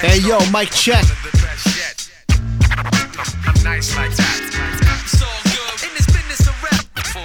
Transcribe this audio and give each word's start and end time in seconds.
Hey 0.00 0.18
yo, 0.20 0.38
mic 0.50 0.70
check. 0.70 1.23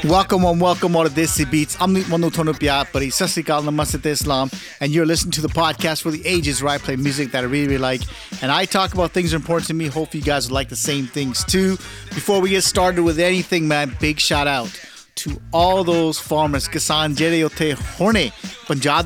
Welcome 0.09 0.43
on, 0.43 0.57
welcome 0.57 0.95
all 0.95 1.03
to 1.03 1.09
this 1.09 1.45
beats. 1.45 1.77
I'm 1.79 1.93
Manu 1.93 2.31
Tonupia, 2.31 2.91
but 2.91 3.03
Sasikal 3.03 3.61
Namaste 3.61 4.03
Islam, 4.07 4.49
and 4.81 4.91
you're 4.91 5.05
listening 5.05 5.33
to 5.33 5.41
the 5.41 5.49
podcast 5.49 6.01
for 6.01 6.09
the 6.09 6.25
ages 6.25 6.63
where 6.63 6.73
I 6.73 6.79
play 6.79 6.95
music 6.95 7.31
that 7.31 7.43
I 7.43 7.45
really, 7.45 7.67
really 7.67 7.77
like. 7.77 8.01
And 8.41 8.51
I 8.51 8.65
talk 8.65 8.95
about 8.95 9.11
things 9.11 9.29
that 9.29 9.35
are 9.35 9.39
important 9.39 9.67
to 9.67 9.75
me. 9.75 9.85
Hopefully, 9.85 10.21
you 10.21 10.25
guys 10.25 10.49
like 10.49 10.67
the 10.67 10.75
same 10.75 11.05
things 11.05 11.45
too. 11.45 11.77
Before 12.15 12.41
we 12.41 12.49
get 12.49 12.63
started 12.63 13.03
with 13.03 13.19
anything, 13.19 13.67
man, 13.67 13.95
big 13.99 14.19
shout 14.19 14.47
out 14.47 14.71
to 15.17 15.39
all 15.53 15.83
those 15.83 16.17
farmers, 16.17 16.67
kisan 16.67 17.15
jere 17.15 17.45
utte 17.45 17.77
horne, 17.77 18.31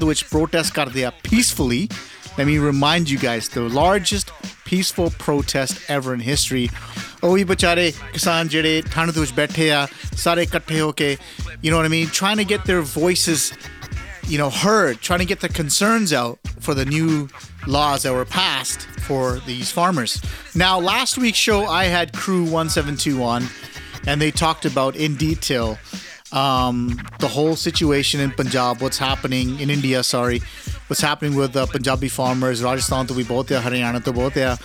which 0.07 0.29
protest 0.29 0.73
kardiya 0.73 1.11
peacefully. 1.23 1.89
Let 2.37 2.47
me 2.47 2.59
remind 2.59 3.09
you 3.09 3.17
guys, 3.17 3.49
the 3.49 3.63
largest 3.63 4.31
peaceful 4.63 5.09
protest 5.19 5.81
ever 5.89 6.13
in 6.13 6.21
history. 6.21 6.69
ਉਹੀ 7.24 7.44
ਵਿਚਾਰੇ 7.44 7.90
ਕਿਸਾਨ 8.12 8.48
ਜਿਹੜੇ 8.48 8.82
ਠੰਡ 8.92 9.10
ਦੇ 9.10 9.20
ਵਿੱਚ 9.20 9.32
ਬੈਠੇ 9.32 9.70
ਆ 9.72 9.86
ਸਾਰੇ 10.16 10.42
ਇਕੱਠੇ 10.42 10.80
ਹੋ 10.80 10.92
ਕੇ 11.00 11.16
you 11.62 11.70
know 11.70 11.78
what 11.78 11.86
I 11.86 11.92
mean 11.92 12.10
trying 12.16 12.40
to 12.40 12.44
get 12.54 12.66
their 12.70 12.82
voices 12.82 13.44
you 14.32 14.38
know 14.40 14.50
heard 14.50 15.00
trying 15.06 15.22
to 15.22 15.28
get 15.30 15.40
their 15.44 15.54
concerns 15.60 16.12
out 16.18 16.50
for 16.66 16.74
the 16.80 16.84
new 16.84 17.14
laws 17.76 18.04
that 18.06 18.12
were 18.18 18.28
passed 18.34 18.84
for 19.06 19.22
these 19.46 19.72
farmers 19.78 20.14
now 20.64 20.74
last 20.88 21.18
week's 21.24 21.42
show 21.48 21.58
I 21.78 21.84
had 21.94 22.12
crew 22.20 22.42
172 22.42 23.14
on 23.30 23.48
and 24.06 24.20
they 24.24 24.30
talked 24.42 24.68
about 24.72 25.00
in 25.06 25.16
detail 25.24 25.78
um, 26.42 26.78
the 27.18 27.28
whole 27.28 27.56
situation 27.56 28.20
in 28.20 28.30
Punjab 28.30 28.80
what's 28.86 28.98
happening 28.98 29.58
in 29.60 29.70
India 29.70 30.02
sorry 30.02 30.40
what's 30.88 31.00
happening 31.00 31.34
with 31.42 31.52
the 31.52 31.66
Punjabi 31.66 32.08
farmers 32.20 32.62
Rajasthan 32.68 33.06
to 33.06 33.14
ਵੀ 33.14 33.22
ਬਹੁਤ 33.22 33.52
ਆ 33.52 33.60
ਹਰਿਆਣਾ 33.68 33.98
ਤੋਂ 33.98 34.12
ਬਹੁਤ 34.12 34.38
ਆ 34.38 34.56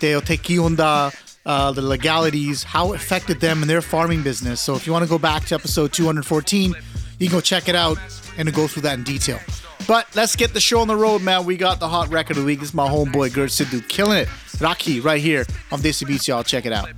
ਤੇ 0.00 0.14
ਉੱਥੇ 0.14 0.36
ਕੀ 0.36 0.56
ਹੁੰਦਾ 0.58 1.10
uh, 1.45 1.71
the 1.71 1.81
legalities, 1.81 2.63
how 2.63 2.93
it 2.93 2.97
affected 2.97 3.39
them 3.39 3.61
and 3.61 3.69
their 3.69 3.81
farming 3.81 4.23
business. 4.23 4.61
So 4.61 4.75
if 4.75 4.87
you 4.87 4.93
want 4.93 5.03
to 5.03 5.09
go 5.09 5.17
back 5.17 5.45
to 5.45 5.55
episode 5.55 5.93
214, 5.93 6.75
you 7.19 7.27
can 7.27 7.37
go 7.37 7.41
check 7.41 7.67
it 7.67 7.75
out 7.75 7.97
and 8.37 8.51
go 8.53 8.67
through 8.67 8.83
that 8.83 8.97
in 8.97 9.03
detail. 9.03 9.39
But 9.87 10.07
let's 10.15 10.35
get 10.35 10.53
the 10.53 10.61
show 10.61 10.79
on 10.79 10.87
the 10.87 10.95
road, 10.95 11.21
man. 11.21 11.45
We 11.45 11.57
got 11.57 11.79
the 11.79 11.89
hot 11.89 12.09
record 12.09 12.37
of 12.37 12.43
the 12.43 12.45
week. 12.45 12.59
This 12.59 12.69
is 12.69 12.75
my 12.75 12.87
homeboy 12.87 13.31
Gurj 13.31 13.61
Sidhu 13.61 13.85
killing 13.89 14.17
it. 14.17 14.27
Rakhi 14.57 15.03
right 15.03 15.21
here 15.21 15.45
on 15.71 15.79
Desi 15.79 16.07
Beats, 16.07 16.27
y'all. 16.27 16.43
Check 16.43 16.65
it 16.65 16.73
out. 16.73 16.89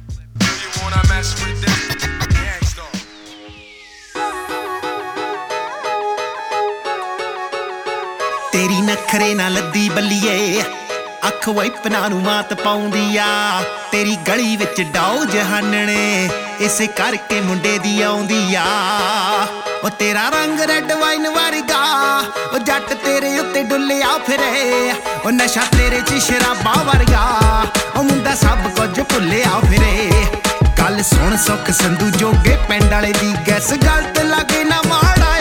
ਤੇਰੀ 8.56 8.82
ਨਖਰੇ 8.82 9.34
ਨਾਲ 9.36 9.54
ਲੱਦੀ 9.54 9.90
ਬੱਲੀਏ 9.90 10.64
ਅੱਖ 11.28 11.48
ਵਾਈਪਨਾ 11.50 12.08
ਨੂੰ 12.08 12.22
ਮਾਤ 12.22 12.54
ਪਾਉਂਦੀ 12.54 13.18
ਆ। 13.18 13.62
ਤੇਰੀ 13.92 14.16
ਗਲੀ 14.28 14.56
ਵਿੱਚ 14.56 14.82
ਡਾਉ 14.82 15.24
ਜਹਾਨਣੇ, 15.26 16.30
ਇਸੇ 16.60 16.88
ਕਰਕੇ 16.88 17.40
ਮੁੰਡੇ 17.42 17.78
ਦੀ 17.78 18.02
ਆਉਂਦੀ 18.02 18.56
ਆ। 18.56 18.66
ਉਹ 19.84 19.90
ਤੇਰਾ 19.90 20.28
ਰੰਗ 20.30 20.60
ਰੈੱਡ 20.62 20.92
ਵਾਈਨ 20.92 21.28
ਵਰਗਾ, 21.30 21.84
ਉਹ 22.54 22.60
ਜੱਟ 22.60 22.94
ਤੇਰੇ 22.94 23.38
ਉੱਤੇ 23.40 23.64
ਡੁੱਲਿਆ 23.64 24.18
ਫਿਰੇ। 24.28 24.94
ਉਹ 25.26 25.32
ਨਸ਼ਾ 25.32 25.62
ਤੇਰੇ 25.78 26.02
'ਚ 26.02 26.22
ਸ਼ਰਾਬਾਂ 26.24 26.84
ਵਰਗਾ, 26.84 27.42
ਉਹ 27.96 28.04
ਮੁੰਡਾ 28.04 28.36
ਸਭ 28.36 28.70
ਕੁਝ 28.78 29.00
ਭੁੱਲਿਆ 29.02 29.60
ਫਿਰੇ। 29.60 30.26
ਗੱਲ 30.80 31.04
ਸੁਣ 31.04 31.38
ਸੁੱਖ 31.38 31.72
ਸੰਧੂ 31.72 32.10
ਜੋਗੇ 32.10 32.58
ਪਿੰਡ 32.68 32.92
ਵਾਲੇ 32.92 33.14
ਦੀ 33.14 33.34
ਗੈਸ 33.48 33.74
ਗਲਤ 33.74 34.20
ਲੱਗੇ 34.20 34.64
ਨਾ 34.64 34.82
ਮਾੜਾ 34.88 35.36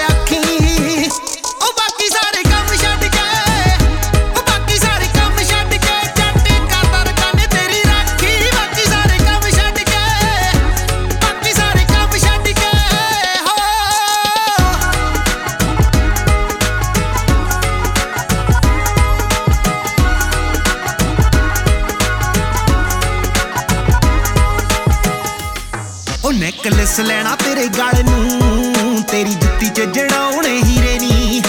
ਨੈਕਲੈਸ 26.94 27.00
ਲੈਣਾ 27.00 27.34
ਤੇਰੇ 27.37 27.66
ਗਲ 27.69 28.03
ਨੂੰ। 28.05 29.03
ਤੇਰੀ 29.03 29.34
ਜੁੱਤੀ 29.34 29.69
'ਚ 29.69 29.81
ਜੜਾਉਣੇ 29.94 30.60
ਹੀਰੇ 30.65 30.99
ਨੀ। 30.99 31.43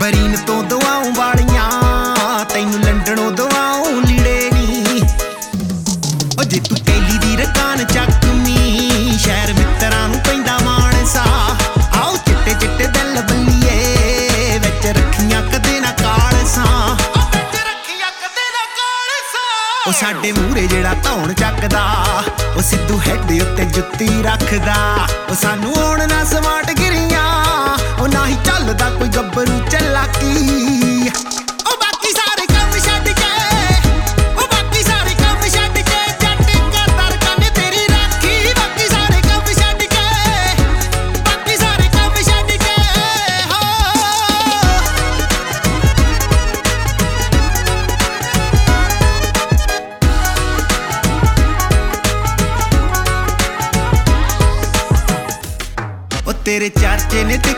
ਬਰੀਨ 0.00 0.36
ਤੋਂ 0.46 0.62
ਦਵਾਉਂ 0.62 1.12
ਵਾਲੀਆਂ 1.12 2.44
ਤੈਨੂੰ 2.44 2.80
ਲੰਡਨੋਂ 2.80 3.30
ਦਵਾਉਂ 3.32 4.00
ਲੀੜੇ 4.02 4.50
ਨੀ। 4.52 5.00
ਉਹ 6.38 6.44
ਜੇ 6.44 6.60
ਤੂੰ 6.60 6.78
ਕੈਲੀ 6.86 7.18
ਦੀ 7.18 7.36
ਰਕਾਨ 7.36 7.84
ਚੱਕਮੀ 7.84 9.18
ਸ਼ਹਿਰ 9.18 9.52
ਮਿੱਤਰਾਂ 9.54 10.08
ਨੂੰ 10.08 10.20
ਪੈਂਦਾ 10.20 10.58
ਮਾਨਸਾ। 10.58 11.24
ਆਓ 11.94 12.16
ਚਿੱਟੇ 12.16 12.54
ਚਿੱਟੇ 12.60 12.86
ਦਿਲ 12.86 13.20
ਬੱਲੀਏ 13.22 14.58
ਵਿੱਚ 14.58 14.86
ਰੱਖੀਆਂ 14.88 15.42
ਕਦੇ 15.42 15.80
ਨਾ 15.80 15.92
ਕਾਲਸਾਂ। 16.02 16.96
ਵਿੱਚ 16.96 17.56
ਰੱਖੀਆਂ 17.58 18.10
ਕਦੇ 18.22 18.48
ਨਾ 18.54 18.64
ਕਾਲਸਾਂ। 18.78 19.88
ਉਹ 19.88 19.92
ਸਾਡੇ 20.00 20.32
ਮੂਰੇ 20.32 20.66
ਜਿਹੜਾ 20.66 20.94
ਧੌਣ 21.04 21.32
ਚੱਕਦਾ 21.34 21.84
ਉਹ 22.56 22.62
ਸਿੱਧੂ 22.62 23.00
ਹੈਡ 23.06 23.32
ਉੱਤੇ 23.42 23.64
ਜੁੱਤੀ 23.64 24.08
ਰੱਖਦਾ। 24.22 24.74
ਉਹ 25.30 25.34
ਸਾਨੂੰ 25.34 25.74
ਆਉਣ 25.76 26.08
ਨਾ 26.08 26.24
ਸਮਾਰਟ 26.24 26.70
ਗਿਰੀਆਂ, 26.70 27.24
ਉਹ 28.00 28.08
ਨਾ 28.08 28.26
ਹੀ 28.26 28.36
ਚੱਲਦਾ 28.44 28.90
ਕੋਈ 28.90 29.08
ਗੱਭਰੂ 29.08 29.60
ਚੱਲਾਕੀ। 29.70 30.65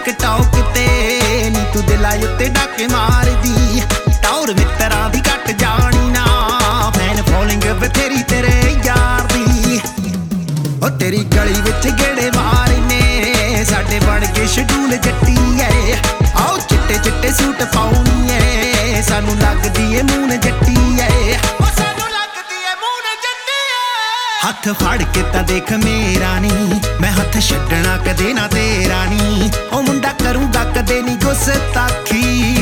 could 0.08 0.18
talk 0.18 0.57
ਹੱਥ 24.68 24.76
ਫੜ 24.82 25.02
ਕੇ 25.02 25.22
ਤਾਂ 25.32 25.42
ਦੇਖ 25.42 25.72
ਮੇਰਾ 25.72 26.38
ਨੀ। 26.38 26.80
ਮੈਂ 27.00 27.12
ਹੱਥ 27.12 27.38
ਛੱਡਣਾ 27.38 27.96
ਕਦੇ 27.96 28.32
ਨਾ 28.32 28.48
ਤੇਰਾ 28.48 29.04
ਨੀ। 29.04 29.50
ਉਹ 29.72 29.82
ਮੁੰਡਾ 29.82 30.12
ਕਰੂੰਗਾ 30.12 30.64
ਕਦੇ 30.64 31.02
ਨਹੀਂ 31.02 31.16
ਗੁੱਸਤਾਖੀ 31.16 32.57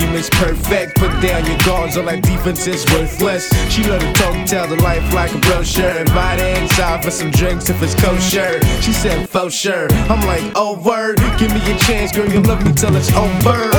she 0.00 0.06
makes 0.06 0.30
perfect. 0.30 0.96
Put 0.96 1.12
down 1.20 1.44
your 1.44 1.58
guards, 1.58 1.96
all 1.96 2.04
that 2.04 2.22
defense 2.22 2.66
is 2.66 2.84
worthless. 2.92 3.50
She 3.70 3.84
love 3.84 4.00
to 4.00 4.12
talk, 4.14 4.46
tell 4.46 4.66
the 4.66 4.80
life 4.82 5.04
like 5.12 5.32
a 5.34 5.38
brochure. 5.38 5.90
Invite 5.90 6.40
inside 6.40 7.04
for 7.04 7.10
some 7.10 7.30
drinks 7.30 7.68
if 7.68 7.82
it's 7.82 7.94
kosher. 7.94 8.60
She 8.80 8.92
said, 8.92 9.28
for 9.28 9.50
sure. 9.50 9.92
I'm 10.08 10.24
like, 10.26 10.42
oh, 10.54 10.80
word. 10.80 11.18
Give 11.38 11.52
me 11.52 11.60
a 11.70 11.76
chance, 11.78 12.12
girl, 12.12 12.28
you 12.28 12.40
love 12.40 12.64
me 12.64 12.72
till 12.72 12.94
it's 12.96 13.12
over. 13.12 13.70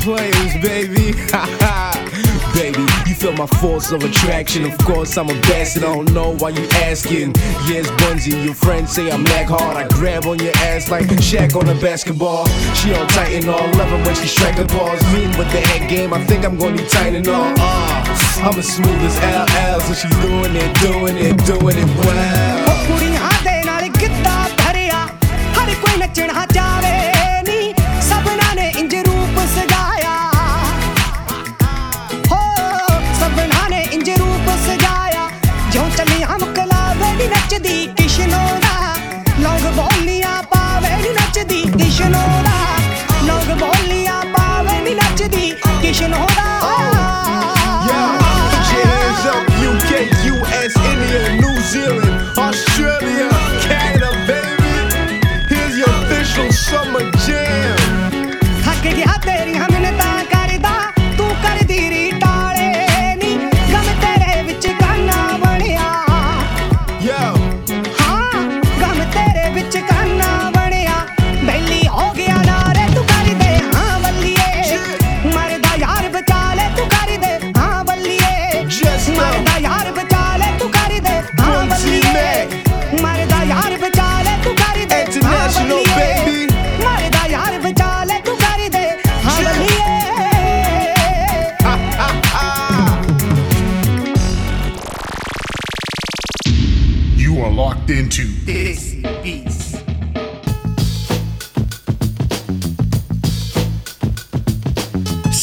Players, 0.00 0.54
baby. 0.62 1.12
baby, 2.54 2.82
you 3.06 3.14
feel 3.14 3.32
my 3.32 3.46
force 3.46 3.92
of 3.92 4.02
attraction. 4.02 4.64
Of 4.64 4.76
course, 4.78 5.16
I'm 5.16 5.28
a 5.28 5.34
bastard. 5.42 5.84
I 5.84 5.94
don't 5.94 6.12
know 6.12 6.36
why 6.36 6.50
you 6.50 6.66
asking. 6.88 7.34
Yes, 7.68 7.90
Bunzy, 8.02 8.44
your 8.44 8.54
friends 8.54 8.92
say 8.92 9.10
I'm 9.10 9.24
back 9.24 9.48
hard. 9.48 9.76
I 9.76 9.86
grab 9.88 10.26
on 10.26 10.38
your 10.38 10.56
ass 10.58 10.90
like 10.90 11.06
Shaq 11.06 11.56
on 11.56 11.68
a 11.68 11.80
basketball. 11.80 12.46
She 12.74 12.94
on 12.94 13.06
Titan 13.08 13.48
all, 13.48 13.68
love 13.78 13.92
it 13.92 14.06
when 14.06 14.14
she 14.16 14.26
strike 14.26 14.56
the 14.56 14.64
balls. 14.66 15.02
Mean 15.12 15.30
with 15.38 15.50
the 15.52 15.60
head 15.60 15.88
game, 15.88 16.12
I 16.12 16.24
think 16.24 16.44
I'm 16.44 16.56
gonna 16.56 16.76
be 16.76 16.86
tight 16.86 17.14
and 17.14 17.28
all. 17.28 17.54
Uh, 17.58 18.40
I'm 18.42 18.58
as 18.58 18.68
smooth 18.68 19.00
as 19.02 19.16
LL, 19.18 19.80
so 19.80 19.94
she's 19.94 20.18
doing 20.20 20.56
it, 20.56 20.80
doing 20.80 21.16
it, 21.16 21.36
doing 21.44 21.76
it 21.76 22.06
well. 22.06 22.69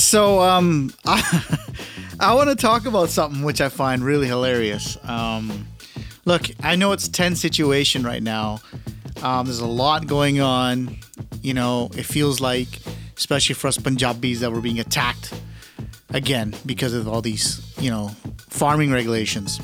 So, 0.06 0.40
um, 0.40 0.92
I, 1.04 1.58
I 2.20 2.34
want 2.34 2.50
to 2.50 2.56
talk 2.56 2.86
about 2.86 3.08
something 3.08 3.42
which 3.42 3.60
I 3.60 3.68
find 3.68 4.04
really 4.04 4.26
hilarious. 4.26 4.96
Um, 5.04 5.66
look, 6.24 6.42
I 6.62 6.76
know 6.76 6.92
it's 6.92 7.06
a 7.06 7.12
tense 7.12 7.40
situation 7.40 8.02
right 8.02 8.22
now. 8.22 8.60
Um, 9.22 9.46
there's 9.46 9.60
a 9.60 9.66
lot 9.66 10.06
going 10.06 10.40
on. 10.40 10.96
You 11.42 11.54
know, 11.54 11.90
it 11.96 12.04
feels 12.04 12.40
like, 12.40 12.68
especially 13.16 13.54
for 13.54 13.68
us 13.68 13.78
Punjabis, 13.78 14.40
that 14.40 14.52
we're 14.52 14.60
being 14.60 14.80
attacked 14.80 15.32
again 16.10 16.54
because 16.66 16.94
of 16.94 17.08
all 17.08 17.22
these, 17.22 17.60
you 17.78 17.90
know, 17.90 18.08
farming 18.50 18.92
regulations. 18.92 19.60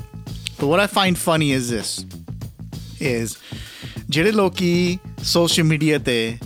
But 0.59 0.67
what 0.67 0.81
I 0.81 0.87
find 0.87 1.17
funny 1.17 1.53
is 1.53 1.71
this: 1.71 2.05
is 3.01 3.37
ਜਿਹੜੇ 4.11 4.31
ਲੋਕੀ 4.33 4.99
social 5.23 5.65
media 5.65 5.99
ਤੇ 5.99 6.39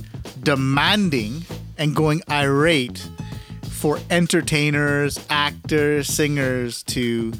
demanding 0.44 1.44
and 1.78 1.94
going 1.94 2.20
irate 2.28 3.00
for 3.77 3.99
entertainers, 4.09 5.19
actors, 5.29 6.07
singers 6.07 6.81
to 6.83 7.31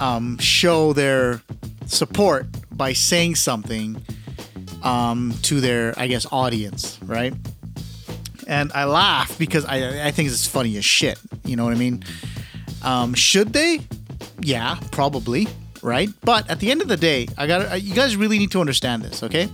um, 0.00 0.36
show 0.38 0.92
their 0.92 1.40
support 1.86 2.46
by 2.72 2.92
saying 2.92 3.36
something 3.36 4.02
um, 4.82 5.32
to 5.42 5.60
their, 5.60 5.94
I 5.96 6.08
guess, 6.08 6.26
audience, 6.32 6.98
right? 7.04 7.32
And 8.48 8.72
I 8.72 8.84
laugh 8.84 9.38
because 9.38 9.64
I, 9.64 10.08
I 10.08 10.10
think 10.10 10.28
it's 10.28 10.48
funny 10.48 10.76
as 10.76 10.84
shit. 10.84 11.20
You 11.44 11.54
know 11.54 11.64
what 11.64 11.74
I 11.74 11.78
mean? 11.78 12.02
Um, 12.82 13.14
should 13.14 13.52
they? 13.52 13.80
Yeah, 14.40 14.78
probably, 14.90 15.46
right? 15.80 16.08
But 16.22 16.50
at 16.50 16.58
the 16.58 16.72
end 16.72 16.82
of 16.82 16.88
the 16.88 16.96
day, 16.96 17.28
I 17.38 17.46
got 17.46 17.80
you 17.80 17.94
guys 17.94 18.16
really 18.16 18.38
need 18.38 18.50
to 18.50 18.60
understand 18.60 19.02
this, 19.02 19.22
okay? 19.22 19.48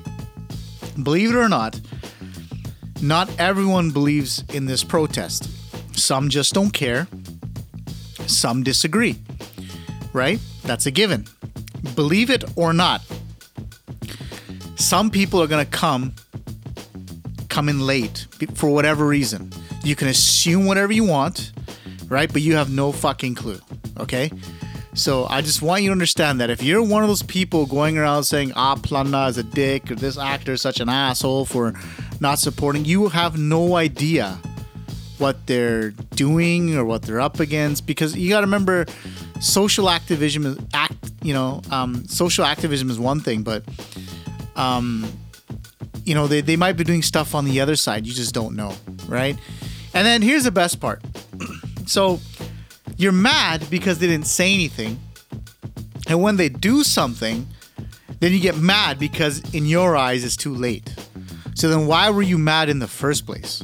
Believe 1.02 1.30
it 1.30 1.36
or 1.36 1.50
not, 1.50 1.78
not 3.02 3.28
everyone 3.38 3.90
believes 3.90 4.42
in 4.54 4.64
this 4.64 4.82
protest. 4.82 5.50
Some 5.98 6.28
just 6.28 6.54
don't 6.54 6.70
care. 6.70 7.08
Some 8.26 8.62
disagree, 8.62 9.16
right? 10.12 10.38
That's 10.62 10.86
a 10.86 10.90
given. 10.90 11.26
Believe 11.94 12.30
it 12.30 12.44
or 12.56 12.72
not, 12.72 13.02
some 14.76 15.10
people 15.10 15.42
are 15.42 15.46
going 15.46 15.64
to 15.64 15.70
come 15.70 16.14
come 17.48 17.68
in 17.68 17.80
late 17.80 18.26
for 18.54 18.68
whatever 18.70 19.06
reason. 19.06 19.50
You 19.82 19.96
can 19.96 20.08
assume 20.08 20.66
whatever 20.66 20.92
you 20.92 21.04
want, 21.04 21.52
right? 22.08 22.32
But 22.32 22.42
you 22.42 22.54
have 22.56 22.70
no 22.70 22.92
fucking 22.92 23.34
clue, 23.34 23.58
okay? 23.98 24.30
So 24.94 25.26
I 25.26 25.40
just 25.40 25.62
want 25.62 25.82
you 25.82 25.88
to 25.88 25.92
understand 25.92 26.40
that 26.40 26.50
if 26.50 26.62
you're 26.62 26.82
one 26.82 27.02
of 27.02 27.08
those 27.08 27.22
people 27.22 27.66
going 27.66 27.96
around 27.96 28.24
saying 28.24 28.52
Ah 28.56 28.74
Plana 28.74 29.26
is 29.26 29.38
a 29.38 29.42
dick 29.42 29.90
or 29.90 29.94
this 29.94 30.18
actor 30.18 30.52
is 30.52 30.62
such 30.62 30.80
an 30.80 30.88
asshole 30.88 31.44
for 31.44 31.72
not 32.20 32.38
supporting, 32.38 32.84
you 32.84 33.08
have 33.08 33.38
no 33.38 33.76
idea 33.76 34.38
what 35.18 35.46
they're 35.46 35.90
doing 36.14 36.76
or 36.76 36.84
what 36.84 37.02
they're 37.02 37.20
up 37.20 37.40
against 37.40 37.86
because 37.86 38.16
you 38.16 38.28
got 38.28 38.40
to 38.40 38.46
remember 38.46 38.86
social 39.40 39.88
activism 39.88 40.46
is 40.46 40.58
act 40.74 40.94
you 41.22 41.34
know 41.34 41.60
um, 41.70 42.06
social 42.06 42.44
activism 42.44 42.90
is 42.90 42.98
one 42.98 43.20
thing 43.20 43.42
but 43.42 43.62
um, 44.56 45.10
you 46.04 46.14
know 46.14 46.26
they, 46.26 46.40
they 46.40 46.56
might 46.56 46.76
be 46.76 46.84
doing 46.84 47.02
stuff 47.02 47.34
on 47.34 47.44
the 47.44 47.60
other 47.60 47.76
side 47.76 48.06
you 48.06 48.12
just 48.12 48.34
don't 48.34 48.54
know 48.54 48.74
right? 49.08 49.36
And 49.94 50.06
then 50.06 50.22
here's 50.22 50.44
the 50.44 50.52
best 50.52 50.80
part. 50.80 51.02
So 51.86 52.20
you're 52.98 53.12
mad 53.12 53.64
because 53.70 53.98
they 53.98 54.06
didn't 54.06 54.26
say 54.26 54.52
anything 54.52 55.00
and 56.06 56.20
when 56.20 56.36
they 56.36 56.50
do 56.50 56.84
something 56.84 57.46
then 58.20 58.30
you 58.32 58.40
get 58.40 58.58
mad 58.58 58.98
because 58.98 59.38
in 59.54 59.64
your 59.64 59.96
eyes 59.96 60.22
it's 60.22 60.36
too 60.36 60.54
late. 60.54 60.94
So 61.54 61.70
then 61.70 61.86
why 61.86 62.10
were 62.10 62.20
you 62.20 62.36
mad 62.36 62.68
in 62.68 62.78
the 62.78 62.86
first 62.86 63.24
place 63.24 63.62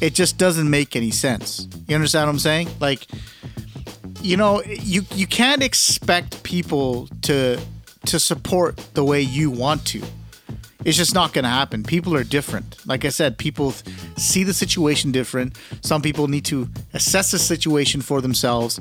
it 0.00 0.14
just 0.14 0.38
doesn't 0.38 0.68
make 0.68 0.96
any 0.96 1.10
sense. 1.10 1.68
You 1.86 1.94
understand 1.94 2.26
what 2.26 2.32
I'm 2.32 2.38
saying? 2.38 2.68
Like, 2.80 3.06
you 4.22 4.36
know, 4.36 4.62
you 4.62 5.02
you 5.14 5.26
can't 5.26 5.62
expect 5.62 6.42
people 6.42 7.08
to 7.22 7.60
to 8.06 8.18
support 8.18 8.76
the 8.94 9.04
way 9.04 9.20
you 9.20 9.50
want 9.50 9.84
to. 9.86 10.02
It's 10.84 10.96
just 10.96 11.14
not 11.14 11.34
going 11.34 11.44
to 11.44 11.50
happen. 11.50 11.82
People 11.82 12.16
are 12.16 12.24
different. 12.24 12.86
Like 12.86 13.04
I 13.04 13.10
said, 13.10 13.36
people 13.36 13.72
see 14.16 14.44
the 14.44 14.54
situation 14.54 15.12
different. 15.12 15.58
Some 15.82 16.00
people 16.00 16.26
need 16.26 16.46
to 16.46 16.68
assess 16.94 17.32
the 17.32 17.38
situation 17.38 18.00
for 18.00 18.22
themselves, 18.22 18.80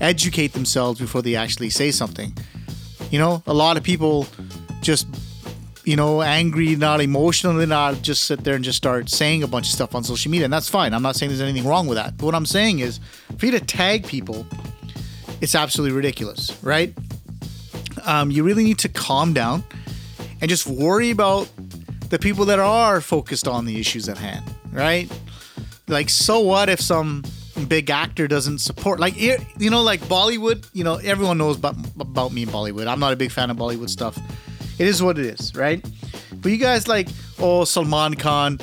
educate 0.00 0.52
themselves 0.52 1.00
before 1.00 1.22
they 1.22 1.34
actually 1.34 1.70
say 1.70 1.90
something. 1.90 2.36
You 3.10 3.18
know, 3.18 3.42
a 3.48 3.54
lot 3.54 3.76
of 3.76 3.82
people 3.82 4.28
just 4.80 5.08
you 5.84 5.96
know, 5.96 6.22
angry, 6.22 6.76
not 6.76 7.00
emotional, 7.00 7.54
not 7.66 8.02
just 8.02 8.24
sit 8.24 8.44
there 8.44 8.54
and 8.54 8.64
just 8.64 8.76
start 8.76 9.08
saying 9.08 9.42
a 9.42 9.46
bunch 9.46 9.66
of 9.66 9.72
stuff 9.72 9.94
on 9.94 10.04
social 10.04 10.30
media. 10.30 10.44
And 10.44 10.52
that's 10.52 10.68
fine. 10.68 10.92
I'm 10.94 11.02
not 11.02 11.16
saying 11.16 11.30
there's 11.30 11.40
anything 11.40 11.68
wrong 11.68 11.86
with 11.86 11.96
that. 11.96 12.16
But 12.16 12.26
what 12.26 12.34
I'm 12.34 12.46
saying 12.46 12.80
is, 12.80 13.00
for 13.38 13.46
you 13.46 13.52
to 13.52 13.60
tag 13.60 14.06
people, 14.06 14.46
it's 15.40 15.54
absolutely 15.54 15.96
ridiculous, 15.96 16.56
right? 16.62 16.94
Um, 18.04 18.30
you 18.30 18.44
really 18.44 18.64
need 18.64 18.78
to 18.80 18.88
calm 18.88 19.32
down 19.32 19.64
and 20.40 20.48
just 20.48 20.66
worry 20.66 21.10
about 21.10 21.48
the 22.10 22.18
people 22.18 22.44
that 22.46 22.58
are 22.58 23.00
focused 23.00 23.46
on 23.46 23.64
the 23.64 23.80
issues 23.80 24.08
at 24.08 24.18
hand, 24.18 24.44
right? 24.72 25.10
Like, 25.88 26.08
so 26.10 26.40
what 26.40 26.68
if 26.68 26.80
some 26.80 27.24
big 27.68 27.90
actor 27.90 28.26
doesn't 28.26 28.58
support 28.58 28.98
like 28.98 29.14
you 29.20 29.68
know 29.68 29.82
like 29.82 30.00
bollywood 30.02 30.66
you 30.72 30.82
know 30.82 30.94
everyone 30.96 31.36
knows 31.36 31.58
about, 31.58 31.76
about 31.98 32.32
me 32.32 32.42
in 32.42 32.48
bollywood 32.48 32.86
i'm 32.86 33.00
not 33.00 33.12
a 33.12 33.16
big 33.16 33.30
fan 33.30 33.50
of 33.50 33.56
bollywood 33.56 33.90
stuff 33.90 34.18
it 34.80 34.86
is 34.86 35.02
what 35.02 35.18
it 35.18 35.26
is, 35.26 35.54
right? 35.54 35.84
But 36.40 36.52
you 36.52 36.56
guys 36.56 36.88
like, 36.88 37.08
oh, 37.38 37.64
Salman 37.64 38.14
Khan 38.14 38.58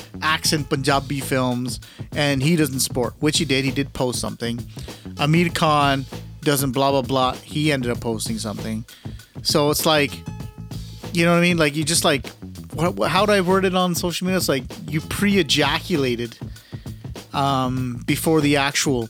in 0.52 0.64
Punjabi 0.64 1.20
films 1.20 1.80
and 2.16 2.42
he 2.42 2.56
doesn't 2.56 2.80
sport, 2.80 3.14
which 3.20 3.38
he 3.38 3.46
did. 3.46 3.64
He 3.64 3.70
did 3.70 3.94
post 3.94 4.20
something. 4.20 4.58
Aamir 5.18 5.54
Khan 5.54 6.06
doesn't 6.42 6.72
blah, 6.72 6.90
blah, 6.90 7.04
blah. 7.04 7.34
He 7.34 7.72
ended 7.72 7.92
up 7.92 8.00
posting 8.00 8.40
something. 8.40 8.84
So 9.44 9.70
it's 9.70 9.86
like, 9.86 10.12
you 11.14 11.24
know 11.24 11.34
what 11.34 11.38
I 11.38 11.42
mean? 11.42 11.58
Like, 11.58 11.76
you 11.76 11.84
just 11.84 12.04
like, 12.04 12.28
what, 12.74 13.12
how 13.12 13.28
do 13.28 13.34
I 13.34 13.42
word 13.42 13.64
it 13.64 13.76
on 13.76 13.94
social 13.94 14.26
media? 14.26 14.38
It's 14.38 14.50
like 14.50 14.64
you 14.90 15.02
pre 15.02 15.38
ejaculated 15.38 16.36
um, 17.34 18.02
before 18.08 18.42
the 18.42 18.58
actual 18.58 19.08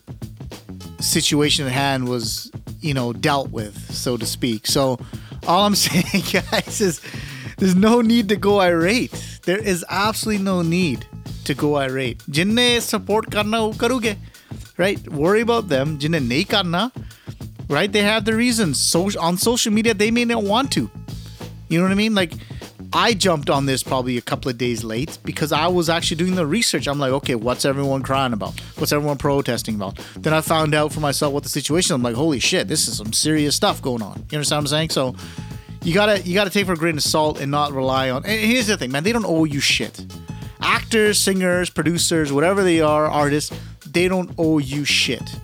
situation 1.00 1.66
at 1.66 1.72
hand 1.72 2.10
was, 2.10 2.52
you 2.82 2.94
know, 2.94 3.14
dealt 3.14 3.50
with, 3.52 3.78
so 3.96 4.18
to 4.18 4.26
speak. 4.26 4.68
So, 4.68 5.00
all 5.48 5.66
I'm 5.66 5.76
saying, 5.86 6.24
guys, 6.32 6.82
is 6.82 7.02
there's 7.58 7.76
no 7.76 8.02
need 8.02 8.30
to 8.30 8.36
go 8.36 8.62
irate. 8.62 9.12
There 9.44 9.58
is 9.58 9.86
absolutely 9.90 10.44
no 10.44 10.62
need 10.62 11.08
to 11.46 11.54
go 11.54 11.78
irate. 11.78 12.22
Jinne 12.30 12.82
support 12.82 13.32
karna 13.32 13.68
wo 13.68 13.74
karoge. 13.74 14.18
Right? 14.78 15.00
Worry 15.12 15.42
about 15.42 15.70
them. 15.70 15.98
Jinne 15.98 16.20
nahi 16.30 16.48
karna. 16.48 16.92
Right? 17.70 17.92
They 17.92 18.04
have 18.04 18.26
the 18.26 18.36
reasons. 18.36 18.80
So 18.80 19.10
on 19.20 19.38
social 19.38 19.74
media, 19.74 19.94
they 19.94 20.12
may 20.12 20.26
not 20.26 20.44
want 20.44 20.72
to. 20.74 20.90
You 21.70 21.80
know 21.80 21.86
what 21.86 21.92
I 21.92 21.96
mean? 21.96 22.16
Like 22.16 22.34
I 22.94 23.14
jumped 23.14 23.50
on 23.50 23.66
this 23.66 23.84
probably 23.84 24.18
a 24.18 24.22
couple 24.22 24.50
of 24.50 24.58
days 24.58 24.84
late 24.84 25.18
because 25.24 25.52
I 25.52 25.68
was 25.68 25.90
actually 25.90 26.18
doing 26.18 26.36
the 26.36 26.46
research. 26.46 26.88
I'm 26.88 27.00
like, 27.00 27.12
okay, 27.12 27.36
what's 27.36 27.66
everyone 27.66 28.02
crying 28.02 28.34
about? 28.34 28.60
What's 28.78 28.92
everyone 28.92 29.18
protesting 29.18 29.76
about? 29.76 30.00
Then 30.16 30.34
I 30.34 30.42
found 30.42 30.74
out 30.74 30.94
for 30.94 31.00
myself 31.00 31.34
what 31.34 31.44
the 31.44 31.50
situation. 31.50 31.96
I'm 31.96 32.04
like, 32.04 32.16
holy 32.16 32.40
shit, 32.40 32.68
this 32.68 32.88
is 32.88 32.98
some 32.98 33.14
serious 33.14 33.56
stuff 33.56 33.82
going 33.82 34.02
on. 34.02 34.26
You 34.32 34.38
understand 34.38 34.60
what 34.60 34.62
I'm 34.62 34.68
saying? 34.68 34.90
So 34.92 35.16
you 35.84 35.94
gotta 35.94 36.22
you 36.22 36.34
gotta 36.34 36.50
take 36.50 36.66
for 36.66 36.74
a 36.74 36.78
grain 36.78 36.98
of 36.98 37.04
salt 37.04 37.40
and 37.40 37.52
not 37.52 37.72
rely 37.72 38.10
on. 38.10 38.26
And 38.26 38.40
here's 38.40 38.68
the 38.68 38.78
thing, 38.78 38.92
man, 38.92 39.04
they 39.04 39.12
don't 39.12 39.26
owe 39.26 39.46
you 39.46 39.60
shit. 39.60 40.06
Actors, 40.62 41.20
singers, 41.20 41.70
producers, 41.70 42.32
whatever 42.34 42.64
they 42.64 42.82
are, 42.82 43.06
artists, 43.06 43.56
they 43.86 44.08
don't 44.08 44.32
owe 44.38 44.58
you 44.58 44.86
shit. 44.86 45.40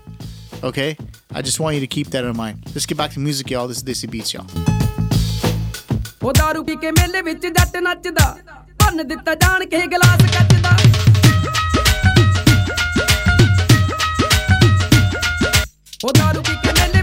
Okay? 0.63 0.97
I 1.33 1.41
just 1.41 1.59
want 1.59 1.75
you 1.75 1.81
to 1.81 1.87
keep 1.87 2.07
that 2.07 2.23
in 2.23 2.35
mind. 2.35 2.63
Let's 2.67 2.85
get 2.85 2.97
back 2.97 3.11
to 3.11 3.19
music, 3.19 3.49
y'all. 3.49 3.67
This 3.67 3.77
is 3.77 3.83
Desi 3.83 4.09
Beats, 4.09 4.33
y'all. 4.33 4.82
ਉਹ 6.22 6.32
दारू 6.32 6.62
ਪੀ 6.66 6.76
ਕੇ 6.76 6.90
ਮੇਲੇ 6.92 7.22
ਵਿੱਚ 7.22 7.46
ਜੱਟ 7.46 7.76
ਨੱਚਦਾ 7.82 8.26
ਭੰਨ 8.80 9.06
ਦਿੱਤਾ 9.08 9.34
ਜਾਣ 9.42 9.64
ਕੇ 9.66 9.86
ਗਲਾਸ 9.92 10.22
ਕੱਚਦਾ 10.32 10.76
ਉਹ 16.04 16.12
दारू 16.18 16.42
ਪੀ 16.42 16.54
ਕੇ 16.64 16.72
ਮੇਲੇ 16.80 17.01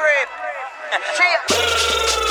crib. 0.00 0.28
See. 1.16 2.29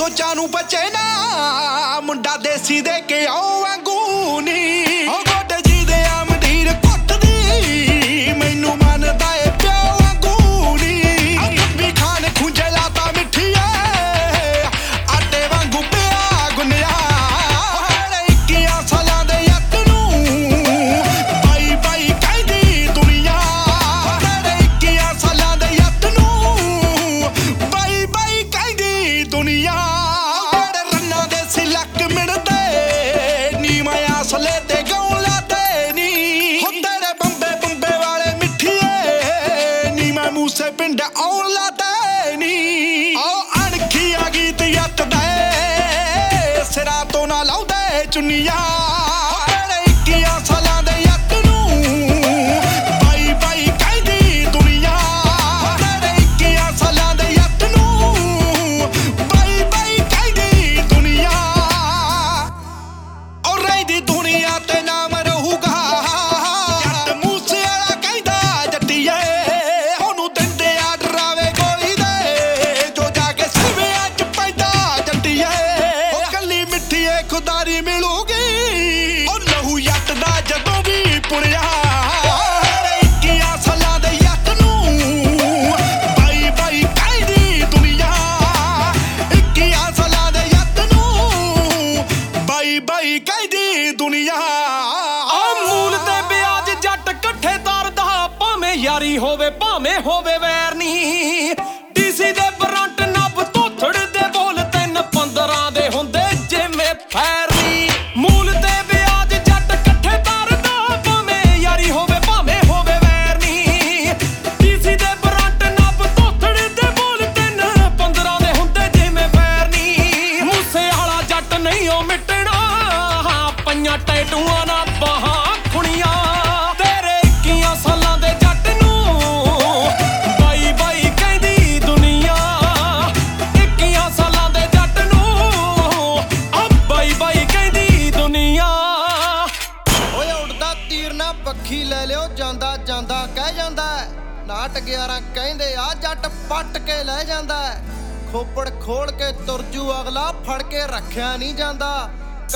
ਸੋਚਾਂ 0.00 0.34
ਨੂੰ 0.34 0.50
ਬਚੇ 0.50 0.78
ਨਾ 0.90 2.00
ਮੁੰਡਾ 2.00 2.36
ਦੇਸੀ 2.36 2.80
ਦੇ 2.80 3.00
ਕੇ 3.00 3.24
ਆਉ 3.26 3.60
ਵਾਂਗੂ 3.60 4.40
ਨੀ। 4.40 5.08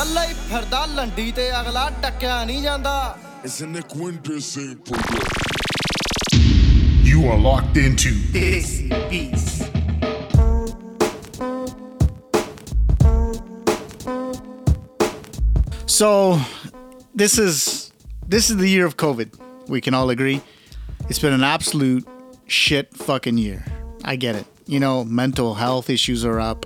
ਕੱਲਾ 0.03 0.25
ਹੀ 0.25 0.33
ਫਿਰਦਾ 0.49 0.85
ਲੰਡੀ 0.85 1.31
ਤੇ 1.31 1.49
ਅਗਲਾ 1.62 1.89
ਟੱਕਿਆ 2.01 2.43
ਨਹੀਂ 2.45 2.62
ਜਾਂਦਾ 2.63 3.17
It's 3.47 3.62
a 3.62 3.67
Nick 3.67 3.93
Windpersing 3.95 4.71
production. 4.88 6.39
You 7.09 7.19
are 7.29 7.38
locked 7.39 7.77
into 7.77 8.09
Desi 8.33 8.89
Beats. 9.09 9.45
So, 15.85 16.09
this 17.15 17.38
is 17.38 17.93
this 18.27 18.49
is 18.49 18.57
the 18.57 18.67
year 18.67 18.85
of 18.85 18.97
COVID. 18.97 19.29
We 19.67 19.81
can 19.81 19.93
all 19.93 20.09
agree. 20.09 20.41
It's 21.09 21.19
been 21.19 21.33
an 21.33 21.43
absolute 21.43 22.05
shit 22.47 22.93
fucking 22.95 23.38
year. 23.38 23.65
I 24.03 24.15
get 24.17 24.35
it. 24.35 24.45
You 24.65 24.79
know, 24.79 25.03
mental 25.03 25.55
health 25.55 25.89
issues 25.89 26.25
are 26.25 26.39
up. 26.39 26.65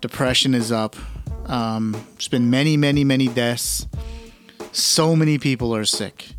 Depression 0.00 0.54
is 0.54 0.70
up. 0.70 0.96
Um, 1.45 1.95
it's 2.15 2.27
been 2.27 2.49
many, 2.49 2.77
many, 2.77 3.03
many 3.03 3.27
deaths. 3.27 3.87
So 4.71 5.15
many 5.15 5.37
people 5.37 5.75
are 5.75 5.85
sick. 5.85 6.29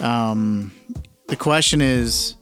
Um, 0.00 0.72
the 1.28 1.36
question 1.36 1.80
is, 1.80 2.34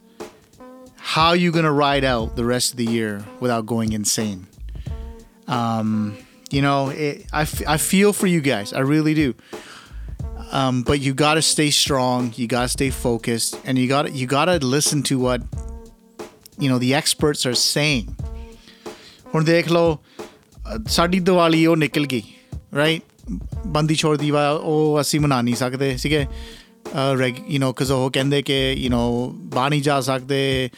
how 0.97 1.29
are 1.29 1.37
you 1.37 1.53
going 1.53 1.65
to 1.65 1.73
ride 1.73 2.05
out 2.05 2.37
the 2.37 2.45
rest 2.45 2.73
of 2.73 2.77
the 2.77 2.85
year 2.85 3.25
without 3.41 3.67
going 3.67 3.93
insane? 3.93 4.47
Um, 5.47 6.17
you 6.51 6.63
know, 6.63 6.89
it, 6.91 7.27
I, 7.33 7.43
f- 7.43 7.67
I 7.67 7.77
feel 7.77 8.13
for 8.13 8.27
you 8.27 8.41
guys. 8.41 8.73
I 8.73 8.81
really 8.81 9.15
do. 9.15 9.35
Um, 10.51 10.83
but 10.83 11.01
you 11.01 11.15
got 11.15 11.35
to 11.35 11.43
stay 11.43 11.71
strong. 11.71 12.33
You 12.37 12.47
got 12.47 12.63
to 12.63 12.69
stay 12.69 12.91
focused, 12.91 13.59
and 13.65 13.79
you 13.79 13.87
gotta 13.87 14.11
you 14.11 14.27
got 14.27 14.47
to 14.47 14.59
listen 14.65 15.03
to 15.05 15.19
what 15.19 15.43
you 16.59 16.69
know 16.71 16.79
the 16.79 16.95
experts 16.95 17.45
are 17.45 17.55
saying. 17.55 18.17
Porque 19.31 19.63
ਸਾਡੀ 20.88 21.20
ਦੀਵਾਲੀ 21.20 21.66
ਉਹ 21.66 21.78
ਨਿਕਲ 21.78 22.06
ਗਈ 22.06 22.24
right 22.76 23.02
ਬੰਦੀ 23.68 23.96
ਛੋੜ 23.96 24.18
ਦੀਵਾ 24.18 24.50
ਉਹ 24.50 25.02
ਅਸੀਂ 25.02 25.20
ਮਨਾ 25.20 25.42
ਨਹੀਂ 25.42 25.56
ਸਕਦੇ 25.56 25.98
ਸੀਗੇ 25.98 26.26
ਯੂ 27.50 27.60
نو 27.60 27.74
ਕਿਉਂਕਿ 27.74 27.94
ਉਹ 27.94 28.12
ਕਹਿੰਦੇ 28.12 28.42
ਕਿ 28.42 28.72
ਯੂ 28.72 28.90
نو 28.90 29.32
ਬਾਹਰ 29.34 29.70
ਨਹੀਂ 29.70 29.82
ਜਾ 29.82 30.02
ਸਕਦੇ 30.02 30.70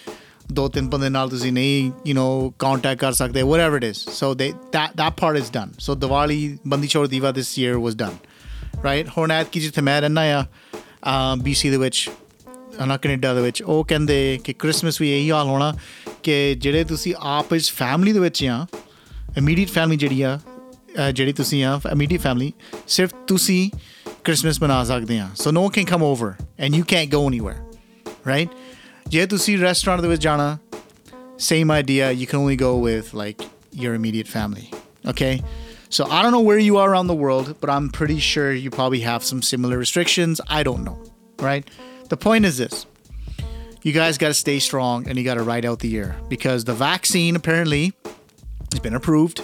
ਦੋ 0.53 0.67
ਤਿੰਨ 0.67 0.89
ਬੰਦੇ 0.89 1.09
ਨਾਲ 1.09 1.29
ਤੁਸੀਂ 1.29 1.53
ਨਹੀਂ 1.53 1.91
ਯੂ 2.07 2.15
نو 2.15 2.51
ਕੰਟੈਕਟ 2.59 2.99
ਕਰ 2.99 3.13
ਸਕਦੇ 3.13 3.41
whatever 3.41 3.75
it 3.75 3.93
is 3.93 4.01
so 4.21 4.33
they 4.41 4.51
that 4.51 4.89
that 5.01 5.11
part 5.21 5.43
is 5.43 5.59
done 5.59 5.89
so 5.89 5.95
Diwali 5.95 6.57
Bandi 6.67 6.87
Chhor 6.87 7.07
ਦੀਵਾ 7.07 7.29
this 7.29 7.63
year 7.63 7.79
was 7.87 7.97
done 8.05 8.15
right 8.85 9.09
ਹੁਣ 9.17 9.31
ਐਤਕੀ 9.31 9.59
ਜਿੱਥੇ 9.59 9.81
ਮੈਂ 9.81 10.01
ਰਹਿੰਦਾ 10.01 10.21
ਆ 10.21 10.45
BC 11.35 11.71
ਦੇ 11.71 11.77
ਵਿੱਚ 11.77 12.09
ਹਨਾ 12.83 12.97
ਕੈਨੇਡਾ 12.97 13.33
ਦੇ 13.33 13.41
ਵਿੱਚ 13.41 13.63
ਉਹ 13.63 13.85
ਕਹਿੰਦੇ 13.85 14.39
ਕਿ 14.43 14.53
ਕ੍ਰਿਸਮਸ 14.53 15.01
ਵੀ 15.01 15.11
ਇਹੀ 15.11 15.31
ਹਾਲ 15.31 15.47
ਹੋਣਾ 15.47 15.73
ਕਿ 16.23 16.55
ਜਿਹੜੇ 16.55 16.83
ਤੁਸੀਂ 16.83 17.13
ਆਪ 17.19 17.53
ਇਸ 17.53 17.73
ਫੈਮਿਲੀ 17.73 18.13
ਦੇ 18.13 18.19
ਵਿੱਚ 18.19 18.45
ਆ 18.45 18.65
ਇਮੀਡੀਏਟ 19.37 19.69
ਫੈਮਿਲੀ 19.69 19.97
ਜਿਹੜੀ 19.97 20.21
ਆ 20.21 20.39
ਅਹ 20.99 21.11
ਜਿਹੜੀ 21.11 21.33
ਤੁਸੀਂ 21.33 21.63
ਆ 21.63 21.79
ਇਮੀਡੀਏਟ 21.91 22.21
ਫੈਮਿਲੀ 22.21 22.53
ਸਿਰਫ 22.87 23.11
ਤੁਸੀਂ 23.27 23.69
ਕ੍ਰਿਸਮਸ 24.23 24.61
ਮਨਾ 24.61 24.83
ਸਕਦੇ 24.83 25.19
ਆ 25.19 25.29
so 25.35 25.51
no 25.51 25.67
can 25.69 25.85
come 25.85 26.03
over 26.03 26.33
and 26.59 26.75
you 26.75 26.83
can't 26.87 27.11
go 27.11 27.25
anywhere 27.27 28.27
right 28.27 28.49
ਜੇ 29.09 29.25
ਤੁਸੀਂ 29.25 29.57
ਰੈਸਟੋਰੈਂਟ 29.57 30.01
ਦੇ 30.01 30.07
ਵਿੱਚ 30.07 30.21
ਜਾਣਾ 30.21 30.57
same 31.45 31.71
idea 31.73 32.05
you 32.17 32.25
can 32.31 32.39
only 32.41 32.55
go 32.59 32.67
with 32.81 33.07
like 33.21 33.41
your 33.79 33.93
immediate 33.95 34.27
family 34.33 34.67
okay 35.11 35.31
so 35.95 36.05
i 36.17 36.19
don't 36.25 36.33
know 36.35 36.43
where 36.45 36.61
you 36.65 36.77
are 36.83 36.85
around 36.91 37.11
the 37.11 37.17
world 37.23 37.49
but 37.63 37.71
i'm 37.73 37.89
pretty 37.97 38.15
sure 38.27 38.45
you 38.59 38.69
probably 38.75 39.01
have 39.07 39.25
some 39.29 39.41
similar 39.47 39.79
restrictions 39.81 40.41
i 40.59 40.61
don't 40.67 40.87
know 40.89 40.95
right 41.47 41.73
the 42.13 42.19
point 42.27 42.49
is 42.51 42.61
this 42.63 42.77
you 43.87 43.93
guys 43.97 44.21
got 44.23 44.33
to 44.35 44.39
stay 44.43 44.55
strong 44.67 45.03
and 45.09 45.21
you 45.21 45.25
got 45.27 45.39
to 45.41 45.45
ride 45.51 45.67
out 45.71 45.83
the 45.85 45.91
year 45.97 46.07
because 46.29 46.67
the 46.71 46.77
vaccine 46.85 47.41
apparently 47.41 47.83
has 48.73 48.81
been 48.87 48.95
approved 49.01 49.41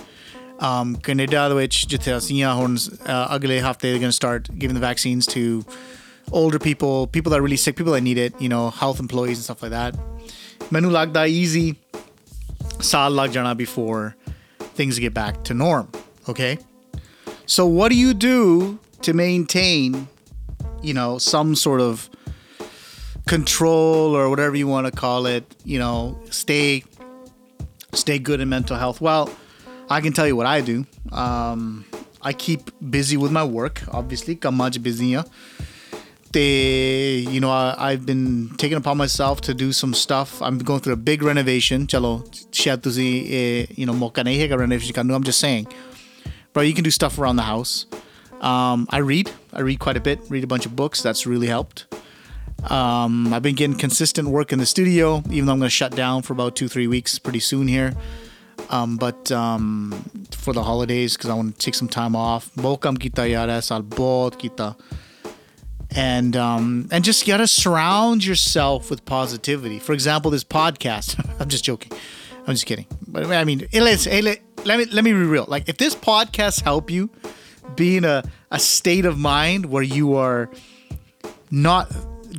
um, 0.61 0.95
Canada, 1.07 1.43
which 1.55 1.87
ਜਿੱਥੇ 1.87 2.17
ਅਸੀਂ 2.17 2.43
ਆ 2.43 2.53
ਹੁਣ 2.53 2.75
uh, 2.75 3.35
ਅਗਲੇ 3.35 3.61
ਹਫਤੇ 3.61 3.93
they're 3.93 4.01
going 4.03 4.13
to 4.13 4.19
start 4.21 4.49
giving 4.63 4.77
the 4.79 4.85
vaccines 4.87 5.27
to 5.35 5.45
older 6.31 6.59
people, 6.59 7.07
people 7.15 7.31
that 7.31 7.39
are 7.39 7.45
really 7.47 7.61
sick, 7.61 7.75
people 7.75 7.93
that 7.93 8.05
need 8.09 8.19
it, 8.25 8.33
you 8.43 8.49
know, 8.53 8.65
health 8.81 8.99
employees 9.05 9.37
and 9.39 9.45
stuff 9.49 9.63
like 9.63 9.73
that. 9.77 9.97
ਮੈਨੂੰ 10.73 10.91
ਲੱਗਦਾ 10.91 11.25
easy 11.25 11.73
ਸਾਲ 12.81 13.15
ਲੱਗ 13.15 13.29
ਜਾਣਾ 13.29 13.53
before 13.53 14.15
things 14.79 14.99
get 15.05 15.13
back 15.13 15.43
to 15.49 15.57
norm, 15.63 15.87
okay? 16.33 16.53
So 17.55 17.65
what 17.77 17.91
do 17.93 17.97
you 18.03 18.13
do 18.13 18.37
to 19.07 19.13
maintain, 19.13 20.07
you 20.89 20.93
know, 20.99 21.11
some 21.33 21.55
sort 21.63 21.81
of 21.87 22.09
control 23.33 24.15
or 24.19 24.29
whatever 24.29 24.55
you 24.61 24.67
want 24.67 24.85
to 24.89 24.93
call 25.03 25.25
it, 25.25 25.55
you 25.73 25.79
know, 25.83 25.97
stay 26.43 26.83
stay 27.96 28.18
good 28.18 28.40
in 28.40 28.48
mental 28.48 28.76
health? 28.76 29.00
Well, 29.00 29.30
I 29.88 30.00
can 30.00 30.12
tell 30.12 30.26
you 30.26 30.36
what 30.36 30.46
I 30.46 30.60
do. 30.60 30.86
Um, 31.12 31.84
I 32.22 32.32
keep 32.32 32.70
busy 32.90 33.16
with 33.16 33.30
my 33.30 33.44
work, 33.44 33.82
obviously. 33.92 34.36
Kamaj 34.36 34.82
business. 34.82 35.24
You 36.34 37.40
know, 37.40 37.50
I, 37.50 37.92
have 37.92 38.04
been 38.04 38.50
taking 38.58 38.76
upon 38.76 38.98
myself 38.98 39.40
to 39.42 39.54
do 39.54 39.72
some 39.72 39.94
stuff. 39.94 40.42
I'm 40.42 40.58
going 40.58 40.80
through 40.80 40.92
a 40.92 40.96
big 40.96 41.22
renovation. 41.22 41.86
Chalo, 41.86 42.28
shayad 42.50 42.84
eh, 42.98 43.66
you 43.74 43.86
know, 43.86 43.94
eh, 43.94 44.54
renovation. 44.54 45.10
I'm 45.10 45.22
just 45.22 45.38
saying, 45.38 45.66
bro, 46.52 46.62
you 46.62 46.74
can 46.74 46.84
do 46.84 46.90
stuff 46.90 47.18
around 47.18 47.36
the 47.36 47.42
house. 47.42 47.86
Um, 48.40 48.86
I 48.90 48.98
read. 48.98 49.30
I 49.52 49.60
read 49.60 49.78
quite 49.78 49.96
a 49.96 50.00
bit. 50.00 50.20
Read 50.28 50.44
a 50.44 50.46
bunch 50.46 50.66
of 50.66 50.76
books. 50.76 51.02
That's 51.02 51.26
really 51.26 51.46
helped. 51.46 51.86
Um, 52.64 53.32
I've 53.32 53.42
been 53.42 53.54
getting 53.54 53.76
consistent 53.76 54.28
work 54.28 54.52
in 54.52 54.58
the 54.58 54.66
studio, 54.66 55.22
even 55.30 55.46
though 55.46 55.52
I'm 55.52 55.58
going 55.58 55.68
to 55.68 55.70
shut 55.70 55.94
down 55.94 56.22
for 56.22 56.32
about 56.32 56.56
two, 56.56 56.68
three 56.68 56.86
weeks 56.86 57.18
pretty 57.18 57.40
soon 57.40 57.68
here. 57.68 57.94
Um, 58.70 58.96
but 58.96 59.30
um, 59.30 59.92
for 60.32 60.52
the 60.52 60.62
holidays, 60.62 61.16
because 61.16 61.30
I 61.30 61.34
want 61.34 61.58
to 61.58 61.64
take 61.64 61.74
some 61.74 61.88
time 61.88 62.16
off. 62.16 62.52
Bokam 62.54 62.98
kita 62.98 63.28
yara 63.30 63.58
salbot 63.58 64.38
kita. 64.38 64.76
And 65.94 66.36
um, 66.36 66.88
and 66.90 67.04
just 67.04 67.26
gotta 67.26 67.46
surround 67.46 68.24
yourself 68.24 68.90
with 68.90 69.04
positivity. 69.04 69.78
For 69.78 69.92
example, 69.92 70.30
this 70.30 70.44
podcast. 70.44 71.24
I'm 71.40 71.48
just 71.48 71.64
joking. 71.64 71.92
I'm 72.46 72.54
just 72.54 72.66
kidding. 72.66 72.86
But 73.06 73.26
I 73.26 73.44
mean, 73.44 73.66
let 73.72 74.06
let, 74.06 74.40
let 74.64 74.78
me 74.78 74.84
let 74.86 75.04
me 75.04 75.12
be 75.12 75.18
real. 75.18 75.46
Like, 75.48 75.68
if 75.68 75.78
this 75.78 75.94
podcast 75.94 76.62
help 76.62 76.90
you 76.90 77.08
be 77.76 77.96
in 77.96 78.04
a, 78.04 78.24
a 78.50 78.58
state 78.58 79.04
of 79.04 79.16
mind 79.18 79.66
where 79.66 79.82
you 79.82 80.16
are 80.16 80.50
not 81.50 81.90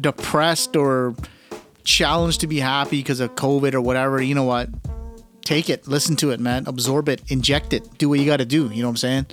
depressed 0.01 0.75
or 0.75 1.15
challenged 1.83 2.41
to 2.41 2.47
be 2.47 2.60
happy 2.60 2.99
because 2.99 3.19
of 3.19 3.36
COVID 3.36 3.73
or 3.73 3.81
whatever, 3.81 4.21
you 4.21 4.36
know 4.36 4.43
what? 4.43 4.69
Take 5.41 5.69
it, 5.69 5.88
listen 5.88 6.15
to 6.17 6.31
it, 6.31 6.39
man. 6.39 6.67
Absorb 6.67 7.07
it, 7.10 7.21
inject 7.29 7.73
it, 7.73 7.97
do 7.97 8.10
what 8.10 8.19
you 8.19 8.25
got 8.25 8.38
to 8.38 8.45
do. 8.45 8.69
You 8.69 8.81
know 8.81 8.89
what 8.89 8.91
I'm 8.91 8.97
saying? 8.97 9.25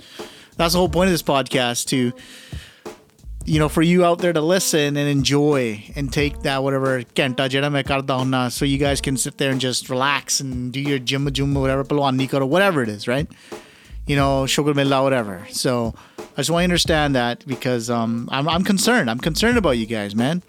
That's 0.55 0.73
the 0.73 0.79
whole 0.79 0.89
point 0.89 1.07
of 1.09 1.11
this 1.11 1.21
podcast 1.21 1.87
to, 1.87 2.13
you 3.43 3.59
know, 3.59 3.67
for 3.67 3.81
you 3.81 4.05
out 4.05 4.19
there 4.19 4.31
to 4.31 4.41
listen 4.41 4.95
and 4.95 5.09
enjoy 5.09 5.83
and 5.95 6.11
take 6.11 6.43
that 6.43 6.63
whatever 6.63 7.03
kenta 7.03 7.49
jada 7.49 7.69
main 7.69 8.49
so 8.51 8.63
you 8.63 8.77
guys 8.77 9.01
can 9.01 9.17
sit 9.17 9.37
there 9.37 9.51
and 9.51 9.59
just 9.59 9.89
relax 9.89 10.39
and 10.39 10.71
do 10.71 10.79
your 10.79 10.97
jumma 10.97 11.29
jumma 11.29 11.59
whatever, 11.59 11.83
palwan 11.83 12.17
nikaro, 12.17 12.47
whatever 12.47 12.81
it 12.81 12.87
is, 12.87 13.07
right? 13.07 13.27
You 14.05 14.15
know, 14.15 14.45
sugar 14.45 14.73
milla 14.73 15.01
whatever. 15.01 15.47
So 15.49 15.95
I 16.19 16.37
just 16.37 16.49
want 16.49 16.61
to 16.61 16.65
understand 16.65 17.15
that 17.15 17.45
because 17.47 17.89
um, 17.89 18.29
I'm 18.31 18.47
I'm 18.47 18.63
concerned. 18.63 19.09
I'm 19.09 19.19
concerned 19.19 19.57
about 19.57 19.77
you 19.77 19.85
guys, 19.85 20.15
man. 20.15 20.43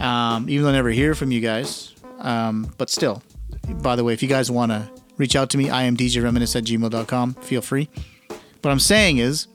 Um, 0.00 0.48
even 0.50 0.64
though 0.64 0.70
I 0.70 0.74
never 0.74 0.90
hear 0.90 1.14
from 1.14 1.30
you 1.30 1.40
guys, 1.40 1.94
um, 2.18 2.72
but 2.78 2.90
still. 2.90 3.22
By 3.68 3.96
the 3.96 4.04
way, 4.04 4.12
if 4.12 4.22
you 4.22 4.28
guys 4.28 4.50
want 4.50 4.72
to 4.72 4.90
reach 5.16 5.36
out 5.36 5.50
to 5.50 5.58
me, 5.58 5.70
I 5.70 5.84
am 5.84 5.96
djreminisce 5.96 6.56
at 6.56 6.64
gmail.com. 6.64 7.34
Feel 7.34 7.62
free. 7.62 7.88
What 8.60 8.70
I'm 8.70 8.80
saying 8.80 9.18
is, 9.18 9.46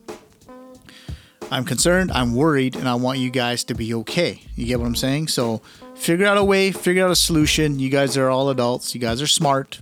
I'm 1.51 1.65
concerned, 1.65 2.11
I'm 2.11 2.35
worried, 2.35 2.75
and 2.75 2.87
I 2.87 2.95
want 2.95 3.19
you 3.19 3.31
guys 3.31 3.63
to 3.65 3.73
be 3.73 3.93
okay. 3.95 4.41
You 4.55 4.65
get 4.65 4.79
what 4.79 4.85
I'm 4.85 4.95
saying? 4.95 5.29
So 5.29 5.61
figure 5.95 6.25
out 6.25 6.37
a 6.37 6.43
way, 6.43 6.71
figure 6.71 7.05
out 7.05 7.11
a 7.11 7.15
solution. 7.15 7.79
You 7.79 7.89
guys 7.89 8.17
are 8.17 8.29
all 8.29 8.49
adults. 8.49 8.93
You 8.93 9.01
guys 9.01 9.21
are 9.21 9.27
smart. 9.27 9.81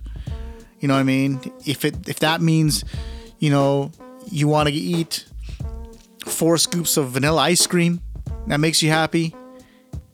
You 0.80 0.88
know 0.88 0.94
what 0.94 1.00
I 1.00 1.04
mean? 1.04 1.40
If 1.66 1.84
it 1.84 2.08
if 2.08 2.20
that 2.20 2.40
means, 2.40 2.84
you 3.39 3.49
know, 3.49 3.91
you 4.31 4.47
want 4.47 4.69
to 4.69 4.73
eat 4.73 5.25
four 6.25 6.57
scoops 6.57 6.97
of 6.97 7.09
vanilla 7.11 7.41
ice 7.41 7.67
cream, 7.67 8.01
that 8.47 8.59
makes 8.59 8.81
you 8.81 8.89
happy, 8.89 9.35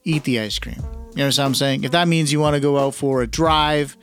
eat 0.04 0.24
the 0.24 0.40
ice 0.40 0.60
cream. 0.60 0.82
You 1.16 1.24
understand 1.24 1.46
what 1.46 1.50
I'm 1.50 1.56
saying? 1.56 1.84
If 1.84 1.92
that 1.92 2.08
means 2.08 2.32
you 2.32 2.40
want 2.40 2.56
to 2.56 2.60
go 2.60 2.78
out 2.78 2.96
for 2.96 3.22
a 3.22 3.28
drive, 3.28 3.98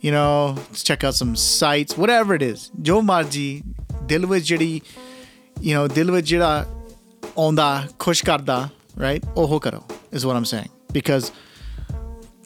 you 0.00 0.10
know, 0.10 0.54
let's 0.56 0.82
check 0.82 1.04
out 1.04 1.14
some 1.14 1.36
sites, 1.36 1.96
whatever 1.96 2.34
it 2.34 2.42
is. 2.42 2.70
Jo 2.82 3.02
marji, 3.02 3.62
dil 4.06 4.26
ਵਿੱਚ 4.26 4.44
ਜਿਹੜੀ 4.46 4.80
you 5.60 5.74
know, 5.74 5.86
ਦਿਲ 5.94 6.10
ਵਿੱਚ 6.10 6.28
ਜਿਹੜਾ 6.28 6.66
ਆਉਂਦਾ 7.36 7.88
ਖੁਸ਼ 7.98 8.24
ਕਰਦਾ, 8.24 8.68
right? 8.96 9.26
ਉਹ 9.36 9.60
ਕਰੋ 9.60 9.82
is 10.12 10.26
what 10.26 10.36
I'm 10.36 10.44
saying. 10.44 10.70
Because 10.92 11.30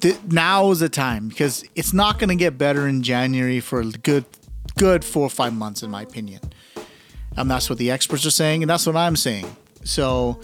th- 0.01 0.19
now 0.29 0.71
is 0.71 0.81
the 0.81 0.89
time 0.89 1.29
because 1.29 1.65
it's 1.75 1.93
not 1.93 2.19
going 2.19 2.29
to 2.29 2.41
get 2.45 2.59
better 2.59 2.87
in 2.89 3.03
January 3.03 3.61
for 3.61 3.81
a 3.81 3.91
good 4.11 4.25
good 4.80 5.06
4 5.06 5.22
or 5.22 5.30
5 5.30 5.54
months 5.54 5.84
in 5.84 5.92
my 5.92 6.02
opinion. 6.02 6.42
And 7.38 7.52
that's 7.52 7.70
what 7.70 7.78
the 7.78 7.92
experts 7.92 8.26
are 8.26 8.32
saying 8.32 8.64
and 8.64 8.70
that's 8.70 8.88
what 8.88 8.96
I'm 8.96 9.16
saying. 9.16 9.46
So 9.84 10.40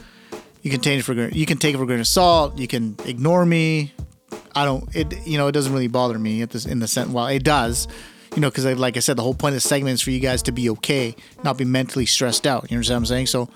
you 0.62 0.72
can 0.72 0.82
take 0.82 1.00
it 1.00 1.04
for 1.04 1.14
you 1.14 1.46
can 1.46 1.58
take 1.58 1.74
it 1.74 1.78
for 1.78 1.84
a 1.84 1.88
grain 1.88 2.00
of 2.00 2.08
salt. 2.08 2.58
You 2.58 2.68
can 2.68 2.98
ignore 3.06 3.46
me. 3.46 3.94
I 4.56 4.66
don't. 4.66 4.94
It 4.96 5.26
you 5.26 5.38
know 5.38 5.48
it 5.48 5.52
doesn't 5.52 5.72
really 5.72 5.88
bother 5.88 6.18
me 6.18 6.42
at 6.42 6.50
this 6.50 6.66
in 6.66 6.80
the 6.80 6.88
sense. 6.88 7.10
Well, 7.10 7.28
it 7.28 7.44
does. 7.44 7.88
You 8.36 8.42
know, 8.42 8.50
because 8.50 8.66
like 8.66 8.98
I 8.98 9.00
said, 9.00 9.16
the 9.16 9.22
whole 9.22 9.34
point 9.34 9.56
of 9.56 9.62
the 9.62 9.68
segment 9.68 9.94
is 9.94 10.02
for 10.02 10.12
you 10.12 10.20
guys 10.20 10.42
to 10.44 10.52
be 10.52 10.70
okay, 10.72 11.16
not 11.44 11.58
be 11.58 11.66
mentally 11.66 12.06
stressed 12.06 12.46
out. 12.46 12.70
You 12.70 12.76
understand 12.76 12.96
what 12.96 13.02
I'm 13.02 13.06
saying? 13.06 13.28
So, 13.28 13.50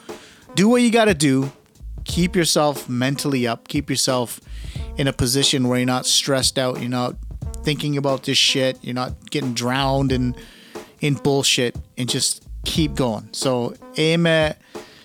do 0.56 0.70
what 0.70 0.82
you 0.82 0.92
got 0.92 1.06
to 1.06 1.14
do. 1.14 1.52
Keep 2.06 2.36
yourself 2.36 2.88
mentally 2.88 3.46
up. 3.46 3.68
Keep 3.68 3.90
yourself 3.90 4.40
in 4.98 5.08
a 5.08 5.14
position 5.14 5.68
where 5.68 5.80
you're 5.80 5.86
not 5.86 6.06
stressed 6.06 6.58
out. 6.58 6.80
You're 6.80 6.90
not 6.90 7.16
thinking 7.64 7.98
about 7.98 8.24
this 8.24 8.38
shit. 8.38 8.78
You're 8.82 8.94
not 8.94 9.30
getting 9.32 9.54
drowned 9.54 10.12
in 10.12 10.36
in 11.01 11.15
bullshit, 11.15 11.77
and 11.99 12.09
just 12.09 12.43
keep 12.65 12.95
going. 12.95 13.29
So, 13.33 13.75
aim 13.97 14.27
at 14.27 14.57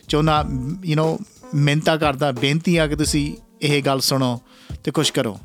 ਜੋ 0.10 0.22
ਨਾ 0.22 0.44
you 0.84 0.96
know 0.96 1.18
ਮਿਹਨਤਾਂ 1.54 1.98
ਕਰਦਾ 1.98 2.32
ਬੇਨਤੀ 2.32 2.76
ਆ 2.78 2.88
ਕਿ 2.88 2.96
ਤੁਸੀਂ 2.96 3.26
ਇਹ 3.62 3.82
ਗੱਲ 3.84 4.02
ਸੁਣੋ 4.02 4.40
ਤੇ 4.84 4.92
ਕੁਝ 4.92 5.10
ਕਰੋ 5.12 5.40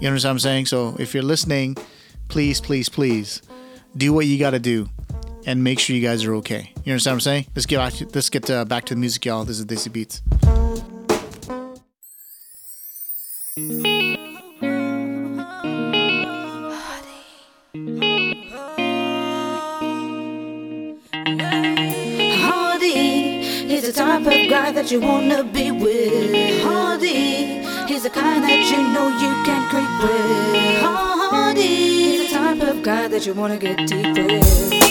you 0.00 0.08
understand 0.08 0.34
what 0.34 0.36
I'm 0.36 0.42
saying 0.44 0.66
so 0.72 0.78
if 1.04 1.14
you're 1.14 1.28
listening 1.32 1.70
please 2.32 2.60
please 2.66 2.88
please 2.96 3.30
do 4.02 4.08
what 4.16 4.26
you 4.30 4.36
got 4.42 4.56
to 4.56 4.62
do 4.68 4.78
and 5.46 5.64
make 5.68 5.84
sure 5.84 5.96
you 5.96 6.02
guys 6.06 6.26
are 6.28 6.34
okay 6.40 6.62
you 6.84 6.90
understand 6.92 7.16
what 7.16 7.22
I'm 7.22 7.26
saying 7.28 7.46
let's 7.54 7.68
get 7.72 7.78
back 7.84 7.94
to, 8.00 8.08
let's 8.16 8.30
get 8.38 8.50
uh, 8.50 8.64
back 8.74 8.84
to 8.90 8.94
the 8.94 9.00
music 9.04 9.30
y'all 9.30 9.44
this 9.52 9.58
is 9.58 9.66
Desi 9.74 9.90
Beats 9.98 10.16
The 23.91 23.97
type 23.97 24.21
of 24.21 24.49
guy 24.49 24.71
that 24.71 24.89
you 24.89 25.01
wanna 25.01 25.43
be 25.43 25.69
with. 25.69 26.63
Hardy, 26.63 27.61
he's 27.87 28.03
the 28.03 28.09
kind 28.09 28.41
that 28.43 28.71
you 28.71 28.77
know 28.93 29.07
you 29.23 29.31
can 29.43 29.69
creep 29.69 29.89
with. 30.01 30.81
Hardy, 30.81 31.61
he's 31.61 32.29
the 32.29 32.37
type 32.37 32.61
of 32.61 32.81
guy 32.83 33.07
that 33.09 33.25
you 33.25 33.33
wanna 33.33 33.57
get 33.57 33.87
deep 33.87 34.15
with. 34.15 34.90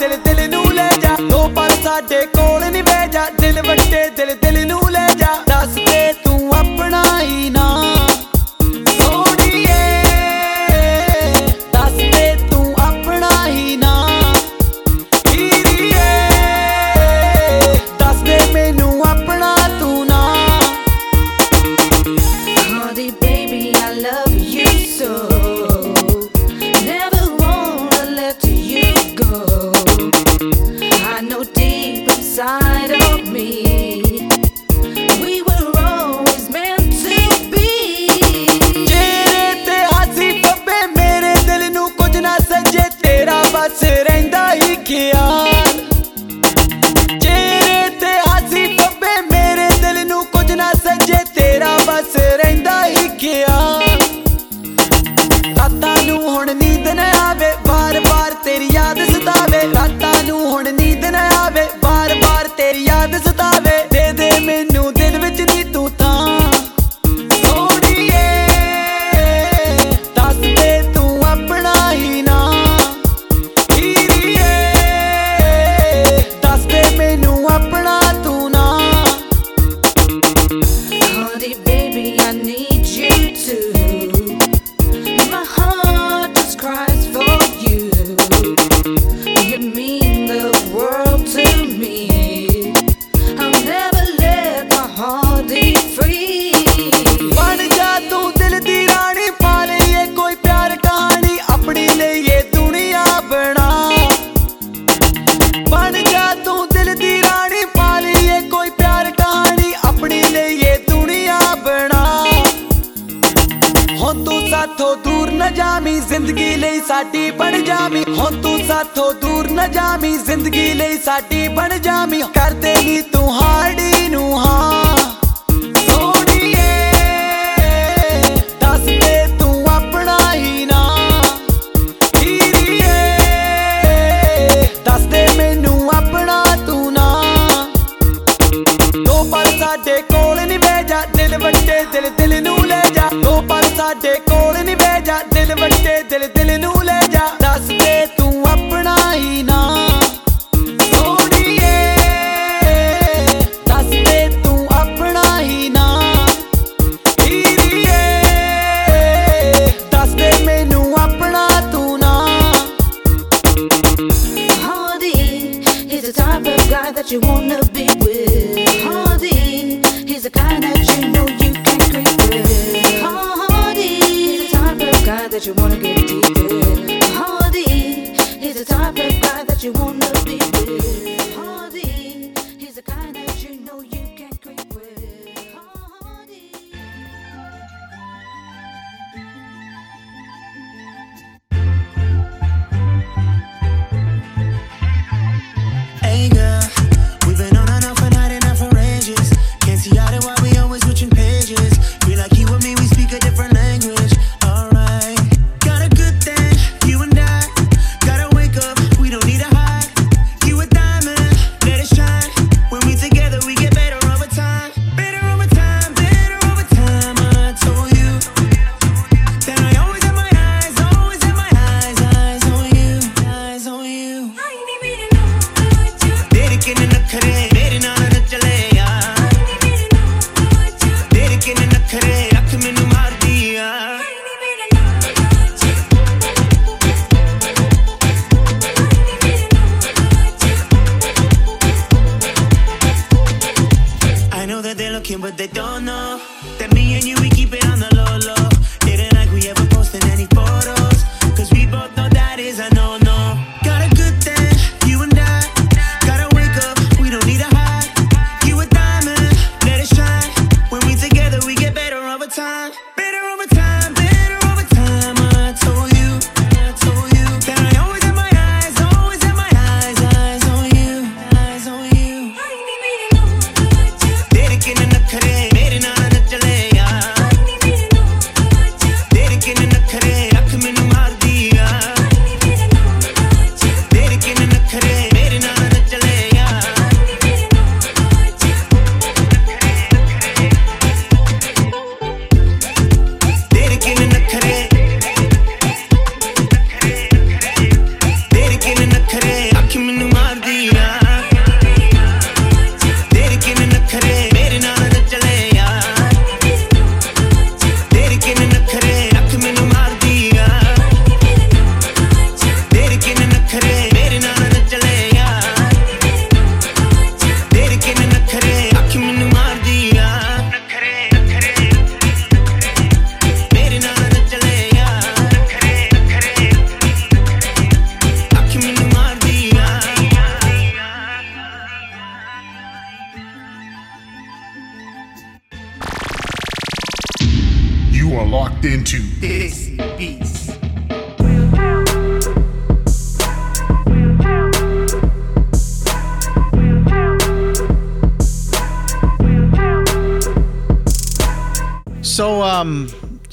el 0.00 0.31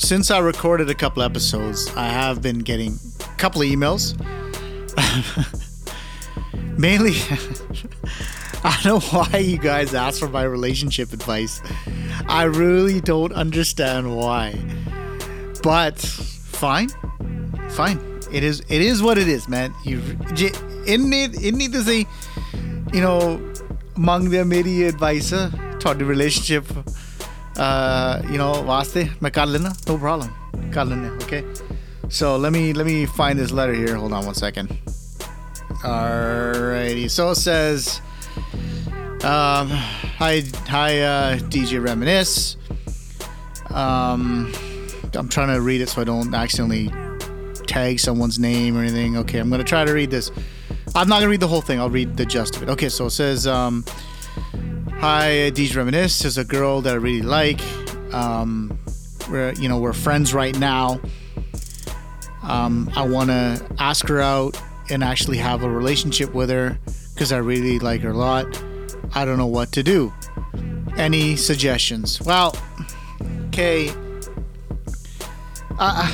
since 0.10 0.32
I 0.32 0.40
recorded 0.40 0.90
a 0.90 0.96
couple 0.96 1.22
episodes, 1.22 1.88
I 1.96 2.08
have 2.08 2.42
been 2.42 2.58
getting 2.58 2.98
a 3.20 3.38
couple 3.38 3.62
of 3.62 3.68
emails. 3.68 4.18
Mainly, 6.80 7.12
I 8.64 8.80
don't 8.82 9.04
know 9.04 9.20
why 9.20 9.38
you 9.38 9.60
guys 9.60 9.94
ask 9.94 10.20
for 10.20 10.28
my 10.28 10.42
relationship 10.42 11.14
advice. 11.14 11.62
I 12.28 12.46
really 12.46 13.02
don't 13.02 13.34
understand 13.34 14.18
why. 14.18 14.60
But 15.62 16.00
fine, 16.00 16.90
fine. 17.70 18.00
It 18.32 18.44
is 18.44 18.62
it 18.62 18.82
is 18.82 19.04
what 19.04 19.20
it 19.20 19.28
is, 19.28 19.48
man. 19.48 19.76
You, 19.86 20.02
it 20.88 21.00
need, 21.00 21.40
it 21.40 21.54
need 21.54 21.72
to 21.74 21.84
say, 21.84 22.08
you 22.92 23.02
know, 23.02 23.40
mang 23.96 24.32
the 24.32 24.44
meri 24.44 24.86
advisor, 24.86 25.52
thought 25.80 26.00
the 26.00 26.06
relationship 26.06 26.66
uh, 27.60 28.22
you 28.32 28.38
know, 28.38 28.62
waste? 28.62 28.96
My 29.20 29.30
कर 29.30 29.46
no 29.88 29.98
problem. 29.98 30.30
कर 30.72 31.22
okay? 31.24 31.44
So 32.08 32.38
let 32.38 32.54
me 32.54 32.72
let 32.72 32.86
me 32.86 33.06
find 33.06 33.38
this 33.38 33.52
letter 33.52 33.74
here. 33.74 33.96
Hold 33.96 34.14
on 34.14 34.26
one 34.26 34.34
second. 34.34 34.70
Alrighty. 35.84 37.12
So 37.12 37.32
it 37.32 37.36
says 37.36 38.00
um, 39.26 39.68
hi 39.68 40.42
hi 40.68 41.02
uh, 41.02 41.38
DJ 41.38 41.84
reminisce. 41.84 42.56
Um, 43.72 44.54
I'm 45.14 45.28
trying 45.28 45.54
to 45.54 45.60
read 45.62 45.82
it 45.82 45.90
so 45.90 46.02
I 46.02 46.06
don't 46.06 46.34
accidentally 46.34 46.90
tag 47.68 48.00
someone's 48.00 48.40
name 48.40 48.78
or 48.78 48.84
anything. 48.84 49.18
Okay 49.18 49.38
I'm 49.38 49.50
gonna 49.50 49.66
try 49.66 49.84
to 49.84 49.92
read 49.92 50.12
this. 50.12 50.32
I'm 50.96 51.10
not 51.10 51.20
gonna 51.20 51.30
read 51.30 51.42
the 51.42 51.48
whole 51.50 51.62
thing. 51.62 51.82
I'll 51.82 51.90
read 51.90 52.16
the 52.16 52.26
gist 52.26 52.56
of 52.56 52.64
it. 52.64 52.70
Okay 52.70 52.88
so 52.88 53.08
it 53.08 53.12
says 53.12 53.46
um, 53.46 53.84
hi, 55.00 55.50
DJ 55.54 55.78
Reminisce. 55.78 56.26
is 56.26 56.38
a 56.38 56.44
girl 56.44 56.82
that 56.82 56.92
I 56.92 56.98
really 56.98 57.22
like. 57.22 57.62
Um, 58.14 58.78
we're, 59.30 59.54
you 59.54 59.70
know, 59.70 59.80
we're 59.80 59.94
friends 59.94 60.34
right 60.34 60.58
now. 60.60 61.00
Um, 62.44 62.92
I 62.98 63.08
want 63.08 63.30
to 63.30 63.66
ask 63.80 64.06
her 64.10 64.20
out 64.20 64.62
and 64.90 65.02
actually 65.02 65.38
have 65.38 65.64
a 65.64 65.70
relationship 65.70 66.34
with 66.34 66.50
her 66.50 66.78
because 67.14 67.32
I 67.32 67.38
really 67.38 67.80
like 67.80 68.02
her 68.02 68.10
a 68.10 68.18
lot. 68.18 68.46
I 69.16 69.24
don't 69.24 69.38
know 69.38 69.48
what 69.48 69.72
to 69.74 69.84
do. 69.84 70.14
Any 70.98 71.38
suggestions? 71.38 72.22
Well, 72.22 72.54
okay. 73.48 73.94
Uh, 75.80 76.14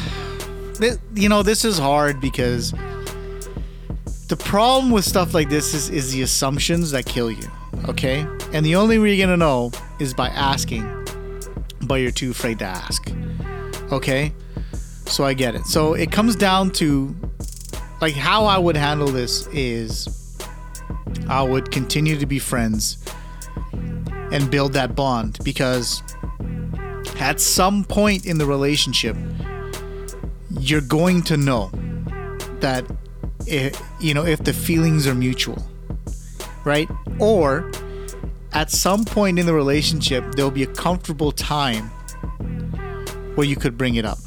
you 1.16 1.28
know, 1.28 1.42
this 1.42 1.66
is 1.66 1.80
hard 1.80 2.22
because 2.22 2.72
the 4.28 4.38
problem 4.38 4.92
with 4.92 5.06
stuff 5.06 5.34
like 5.34 5.50
this 5.50 5.74
is, 5.74 5.90
is 5.90 6.14
the 6.14 6.22
assumptions 6.22 6.92
that 6.92 7.08
kill 7.08 7.32
you. 7.32 7.50
Okay? 7.88 8.26
And 8.52 8.66
the 8.66 8.76
only 8.76 8.98
way 8.98 9.14
you're 9.14 9.28
to 9.28 9.38
know 9.38 9.72
is 10.00 10.14
by 10.14 10.30
asking, 10.30 10.84
but 11.82 11.96
you're 11.96 12.12
too 12.12 12.32
afraid 12.32 12.60
to 12.60 12.66
ask. 12.66 13.12
Okay? 13.92 14.34
So 15.06 15.24
I 15.24 15.34
get 15.34 15.56
it. 15.56 15.66
So 15.66 15.94
it 15.94 16.12
comes 16.12 16.36
down 16.36 16.72
to 16.72 17.16
like 18.02 18.16
how 18.16 18.46
I 18.46 18.58
would 18.58 18.76
handle 18.76 19.08
this 19.08 19.48
is 19.48 20.38
I 21.28 21.42
would 21.44 21.72
continue 21.72 22.18
to 22.20 22.26
be 22.26 22.40
friends 22.40 22.98
and 24.32 24.50
build 24.50 24.74
that 24.74 24.96
bond 24.96 25.40
because 25.44 26.04
at 27.20 27.40
some 27.40 27.84
point 27.86 28.26
in 28.26 28.38
the 28.38 28.46
relationship 28.46 29.16
you're 30.60 30.82
going 30.82 31.22
to 31.24 31.38
know 31.38 31.72
that 32.60 32.86
if, 33.48 33.82
you 34.00 34.14
know 34.14 34.26
if 34.26 34.44
the 34.44 34.54
feelings 34.54 35.08
are 35.08 35.16
mutual 35.16 35.64
right? 36.66 36.90
Or 37.20 37.72
at 38.54 38.72
some 38.72 39.06
point 39.06 39.38
in 39.38 39.46
the 39.46 39.54
relationship 39.54 40.24
there'll 40.36 40.52
be 40.52 40.64
a 40.64 40.68
comfortable 40.68 41.32
time 41.32 41.90
where 43.36 43.46
you 43.46 43.56
could 43.56 43.78
bring 43.78 43.96
it 43.96 44.06
up. 44.06 44.18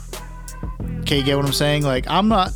Okay 1.01 1.19
you 1.19 1.25
get 1.25 1.37
what 1.37 1.47
i'm 1.47 1.53
saying? 1.53 1.83
Like 1.83 2.07
i'm 2.09 2.29
not 2.29 2.53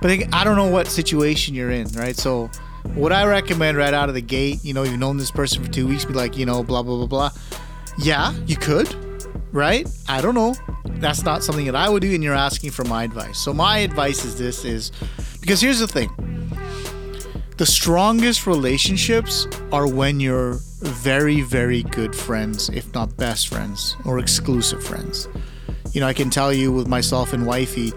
but 0.00 0.10
I- 0.32 0.44
don't 0.44 0.56
know 0.56 0.68
what 0.70 0.86
situation 0.86 1.54
you're 1.54 1.70
in 1.70 1.88
right? 1.88 2.16
So 2.16 2.50
what 2.94 3.12
i 3.12 3.24
recommend 3.26 3.76
right 3.76 3.92
out 3.92 4.08
of 4.08 4.14
the 4.14 4.22
gate 4.22 4.58
you 4.62 4.72
know 4.72 4.82
you've 4.84 4.98
known 4.98 5.18
this 5.18 5.30
person 5.30 5.62
for 5.62 5.70
two 5.70 5.86
weeks 5.86 6.04
be 6.06 6.14
like 6.14 6.36
you 6.36 6.46
know 6.46 6.62
blah 6.62 6.82
blah 6.82 6.96
blah 6.96 7.06
blah. 7.06 7.30
Yeah 7.98 8.32
you 8.46 8.56
could 8.56 8.94
right? 9.52 9.88
I 10.08 10.20
don't 10.20 10.36
know. 10.36 10.54
That's 11.00 11.24
not 11.24 11.42
something 11.42 11.66
that 11.66 11.74
i 11.74 11.88
would 11.88 12.02
do 12.02 12.14
and 12.14 12.22
you're 12.22 12.34
asking 12.34 12.70
for 12.70 12.84
my 12.84 13.04
advice. 13.04 13.38
So 13.38 13.52
my 13.54 13.78
advice 13.78 14.24
is 14.24 14.38
this 14.38 14.64
is 14.64 14.92
because 15.40 15.60
here's 15.60 15.78
the 15.78 15.86
thing 15.88 16.10
the 17.60 17.66
strongest 17.66 18.46
relationships 18.46 19.46
are 19.70 19.86
when 19.86 20.18
you're 20.18 20.54
very 20.80 21.42
very 21.42 21.82
good 21.82 22.16
friends 22.16 22.70
if 22.70 22.90
not 22.94 23.14
best 23.18 23.48
friends 23.48 23.98
or 24.06 24.18
exclusive 24.18 24.82
friends. 24.82 25.28
You 25.92 26.00
know 26.00 26.06
i 26.06 26.14
can 26.14 26.30
tell 26.30 26.54
you 26.54 26.72
with 26.72 26.88
myself 26.88 27.34
and 27.34 27.44
wifey 27.44 27.92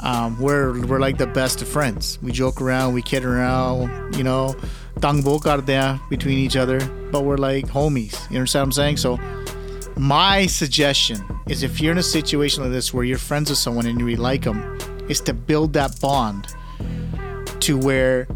um, 0.00 0.40
we're 0.40 0.86
we're 0.86 1.00
like 1.00 1.18
the 1.18 1.26
best 1.26 1.60
of 1.60 1.68
friends. 1.68 2.18
We 2.22 2.32
joke 2.32 2.62
around 2.62 2.94
we 2.94 3.02
kid 3.02 3.26
around 3.26 4.16
you 4.16 4.24
know 4.24 4.56
tangbo 5.00 5.66
there 5.66 6.00
between 6.08 6.38
each 6.38 6.56
other 6.56 6.80
but 7.12 7.24
we're 7.26 7.36
like 7.36 7.66
homies. 7.66 8.14
You 8.30 8.38
understand 8.38 8.62
what 8.62 8.66
i'm 8.68 8.72
saying? 8.72 8.96
So 8.96 9.18
my 9.98 10.46
suggestion 10.46 11.18
is 11.46 11.62
if 11.62 11.78
you're 11.78 11.92
in 11.92 11.98
a 11.98 12.10
situation 12.18 12.62
like 12.62 12.72
this 12.72 12.94
where 12.94 13.04
you're 13.04 13.18
friends 13.18 13.50
with 13.50 13.58
someone 13.58 13.84
and 13.84 14.00
you 14.00 14.06
really 14.06 14.16
like 14.16 14.44
them 14.44 14.78
is 15.10 15.20
to 15.28 15.34
build 15.34 15.74
that 15.74 16.00
bond 16.00 16.46
to 17.60 17.76
where 17.76 18.26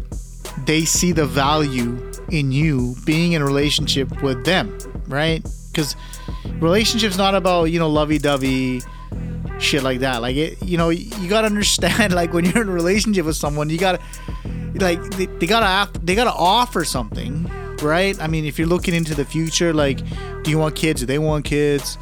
they 0.65 0.85
see 0.85 1.11
the 1.11 1.25
value 1.25 2.11
in 2.31 2.51
you 2.51 2.95
being 3.05 3.33
in 3.33 3.41
a 3.41 3.45
relationship 3.45 4.21
with 4.21 4.45
them, 4.45 4.77
right? 5.07 5.45
Because 5.71 5.95
relationships 6.59 7.17
not 7.17 7.35
about 7.35 7.65
you 7.65 7.79
know 7.79 7.89
lovey-dovey 7.89 8.81
shit 9.59 9.83
like 9.83 9.99
that. 9.99 10.21
Like 10.21 10.35
it, 10.35 10.61
you 10.61 10.77
know, 10.77 10.89
you 10.89 11.29
gotta 11.29 11.47
understand 11.47 12.13
like 12.13 12.33
when 12.33 12.45
you're 12.45 12.61
in 12.61 12.69
a 12.69 12.73
relationship 12.73 13.25
with 13.25 13.35
someone, 13.35 13.69
you 13.69 13.77
gotta 13.77 13.99
like 14.75 15.01
they, 15.11 15.25
they 15.25 15.47
gotta 15.47 15.65
have, 15.65 16.05
they 16.05 16.15
gotta 16.15 16.33
offer 16.33 16.83
something, 16.83 17.49
right? 17.81 18.19
I 18.21 18.27
mean, 18.27 18.45
if 18.45 18.57
you're 18.57 18.67
looking 18.67 18.93
into 18.93 19.15
the 19.15 19.25
future, 19.25 19.73
like, 19.73 19.99
do 20.43 20.51
you 20.51 20.57
want 20.57 20.75
kids? 20.75 21.01
Do 21.01 21.05
they 21.05 21.19
want 21.19 21.45
kids? 21.45 21.97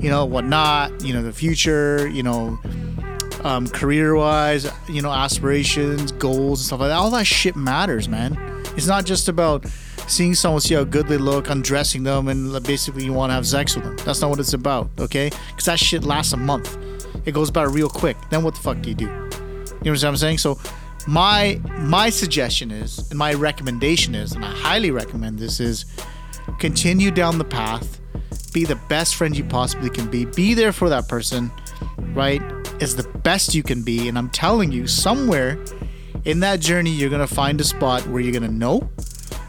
You 0.00 0.10
know, 0.10 0.24
whatnot. 0.24 1.04
You 1.04 1.14
know, 1.14 1.22
the 1.22 1.32
future. 1.32 2.08
You 2.08 2.22
know, 2.22 2.58
um, 3.46 3.68
career-wise, 3.68 4.70
you 4.88 5.00
know, 5.00 5.12
aspirations, 5.12 6.10
goals, 6.12 6.60
and 6.60 6.66
stuff 6.66 6.80
like 6.80 6.88
that. 6.88 6.96
All 6.96 7.10
that 7.10 7.26
shit 7.26 7.54
matters, 7.54 8.08
man. 8.08 8.36
It's 8.76 8.86
not 8.86 9.06
just 9.06 9.28
about 9.28 9.64
seeing 10.08 10.34
someone 10.34 10.60
see 10.60 10.74
how 10.74 10.84
good 10.84 11.06
they 11.06 11.16
look, 11.16 11.48
undressing 11.48 12.02
them, 12.02 12.28
and 12.28 12.62
basically 12.64 13.04
you 13.04 13.12
want 13.12 13.30
to 13.30 13.34
have 13.34 13.46
sex 13.46 13.76
with 13.76 13.84
them. 13.84 13.96
That's 14.04 14.20
not 14.20 14.30
what 14.30 14.40
it's 14.40 14.52
about, 14.52 14.90
okay? 14.98 15.30
Because 15.48 15.64
that 15.66 15.78
shit 15.78 16.04
lasts 16.04 16.32
a 16.32 16.36
month. 16.36 16.76
It 17.24 17.32
goes 17.32 17.50
by 17.50 17.62
real 17.62 17.88
quick. 17.88 18.16
Then 18.30 18.42
what 18.42 18.54
the 18.54 18.60
fuck 18.60 18.80
do 18.82 18.88
you 18.88 18.94
do? 18.94 19.04
You 19.04 19.10
know 19.12 19.92
what 19.92 20.04
I'm 20.04 20.16
saying? 20.16 20.38
So 20.38 20.58
my 21.06 21.60
my 21.78 22.10
suggestion 22.10 22.70
is, 22.70 23.10
and 23.10 23.18
my 23.18 23.34
recommendation 23.34 24.14
is, 24.14 24.32
and 24.32 24.44
I 24.44 24.50
highly 24.50 24.90
recommend 24.90 25.38
this 25.38 25.60
is, 25.60 25.86
continue 26.58 27.10
down 27.10 27.38
the 27.38 27.44
path. 27.44 28.00
Be 28.52 28.64
the 28.64 28.76
best 28.88 29.16
friend 29.16 29.36
you 29.36 29.44
possibly 29.44 29.90
can 29.90 30.10
be. 30.10 30.24
Be 30.24 30.54
there 30.54 30.72
for 30.72 30.88
that 30.88 31.08
person, 31.08 31.50
right? 32.14 32.42
is 32.80 32.96
the 32.96 33.08
best 33.20 33.54
you 33.54 33.62
can 33.62 33.82
be. 33.82 34.08
And 34.08 34.18
I'm 34.18 34.30
telling 34.30 34.72
you, 34.72 34.86
somewhere 34.86 35.58
in 36.24 36.40
that 36.40 36.60
journey, 36.60 36.90
you're 36.90 37.10
gonna 37.10 37.26
find 37.26 37.60
a 37.60 37.64
spot 37.64 38.06
where 38.08 38.20
you're 38.20 38.32
gonna 38.32 38.48
know, 38.48 38.88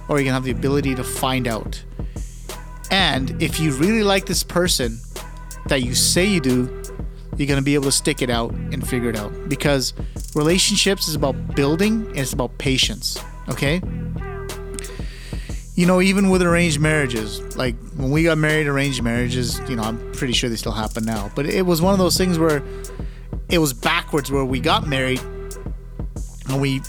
or 0.08 0.18
you're 0.18 0.26
gonna 0.26 0.34
have 0.34 0.44
the 0.44 0.52
ability 0.52 0.96
to 0.96 1.04
find 1.04 1.48
out. 1.48 1.84
And 2.92 3.42
if 3.42 3.60
you 3.60 3.72
really 3.74 4.04
like 4.04 4.26
this 4.26 4.44
person 4.44 5.00
that 5.66 5.82
you 5.82 5.94
say 5.94 6.26
you 6.26 6.40
do, 6.40 6.84
you're 7.36 7.48
gonna 7.48 7.62
be 7.62 7.76
able 7.76 7.86
to 7.86 7.92
stick 7.92 8.22
it 8.22 8.30
out 8.30 8.52
and 8.52 8.88
figure 8.88 9.10
it 9.10 9.18
out. 9.18 9.50
Because 9.50 9.94
relationships 10.36 11.08
is 11.08 11.16
about 11.16 11.56
building 11.56 12.08
and 12.08 12.20
it's 12.20 12.34
about 12.34 12.58
patience. 12.58 13.20
Okay? 13.50 13.82
You 15.78 15.86
know, 15.86 16.02
even 16.02 16.32
with 16.32 16.42
arranged 16.42 16.80
marriages, 16.80 17.56
like 17.56 17.76
when 17.96 18.10
we 18.10 18.24
got 18.24 18.40
married, 18.40 18.66
arranged 18.66 19.04
marriages, 19.04 19.60
you 19.70 19.76
know, 19.76 19.84
I'm 19.84 20.12
pretty 20.12 20.34
sure 20.34 20.50
they 20.50 20.56
still 20.56 20.72
happen 20.72 21.06
now. 21.06 21.32
But 21.36 21.46
it 21.46 21.68
was 21.68 21.84
one 21.84 21.94
of 21.94 22.00
those 22.00 22.18
things 22.18 22.40
where 22.40 22.64
it 23.48 23.60
was 23.60 23.74
backwards 23.74 24.32
where 24.32 24.44
we 24.44 24.60
got 24.60 24.88
married 24.88 25.22
and 26.50 26.60
we 26.60 26.82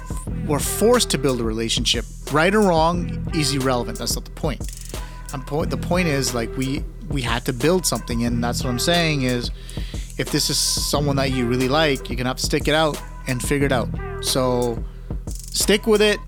were 0.46 0.58
forced 0.58 1.10
to 1.10 1.18
build 1.18 1.38
a 1.38 1.44
relationship. 1.44 2.06
Right 2.32 2.54
or 2.54 2.62
wrong 2.62 3.30
is 3.34 3.54
irrelevant. 3.54 3.98
That's 3.98 4.14
not 4.14 4.24
the 4.24 4.30
point. 4.30 4.90
I'm 5.34 5.44
po- 5.44 5.66
the 5.66 5.76
point 5.76 6.08
is 6.08 6.34
like 6.34 6.56
we 6.56 6.82
we 7.10 7.20
had 7.20 7.44
to 7.44 7.52
build 7.52 7.84
something, 7.84 8.24
and 8.24 8.42
that's 8.42 8.64
what 8.64 8.70
I'm 8.70 8.78
saying 8.78 9.22
is 9.22 9.50
if 10.16 10.30
this 10.30 10.48
is 10.48 10.58
someone 10.58 11.16
that 11.16 11.30
you 11.30 11.46
really 11.46 11.68
like, 11.68 12.08
you're 12.08 12.16
gonna 12.16 12.30
have 12.30 12.38
to 12.38 12.46
stick 12.46 12.68
it 12.68 12.74
out 12.74 12.98
and 13.26 13.42
figure 13.42 13.66
it 13.66 13.72
out. 13.72 13.90
So 14.22 14.82
stick 15.28 15.86
with 15.86 16.00
it, 16.00 16.18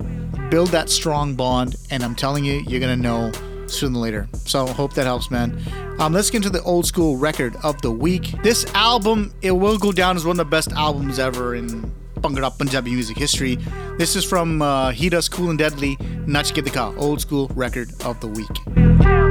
build 0.51 0.69
that 0.69 0.89
strong 0.89 1.33
bond, 1.33 1.77
and 1.89 2.03
I'm 2.03 2.13
telling 2.13 2.43
you, 2.43 2.61
you're 2.67 2.81
gonna 2.81 2.97
know 2.97 3.31
sooner 3.67 3.97
or 3.97 4.01
later. 4.01 4.27
So 4.45 4.67
hope 4.67 4.93
that 4.95 5.05
helps, 5.05 5.31
man. 5.31 5.57
Um, 5.97 6.13
let's 6.13 6.29
get 6.29 6.37
into 6.37 6.49
the 6.49 6.61
old 6.63 6.85
school 6.85 7.15
record 7.15 7.55
of 7.63 7.81
the 7.81 7.89
week. 7.89 8.33
This 8.43 8.65
album, 8.75 9.33
it 9.41 9.51
will 9.51 9.77
go 9.77 9.93
down 9.93 10.17
as 10.17 10.25
one 10.25 10.33
of 10.33 10.37
the 10.37 10.45
best 10.45 10.73
albums 10.73 11.19
ever 11.19 11.55
in 11.55 11.89
Bhangra 12.15 12.55
Punjabi 12.55 12.91
music 12.91 13.17
history. 13.17 13.57
This 13.97 14.17
is 14.17 14.25
from 14.25 14.61
uh, 14.61 14.91
He 14.91 15.09
Does 15.09 15.29
Cool 15.29 15.51
and 15.51 15.57
Deadly, 15.57 15.97
Nach 16.27 16.45
Ke 16.45 16.61
Dikha, 16.61 16.95
old 16.97 17.21
school 17.21 17.47
record 17.55 17.89
of 18.03 18.19
the 18.19 18.27
week. 18.27 19.30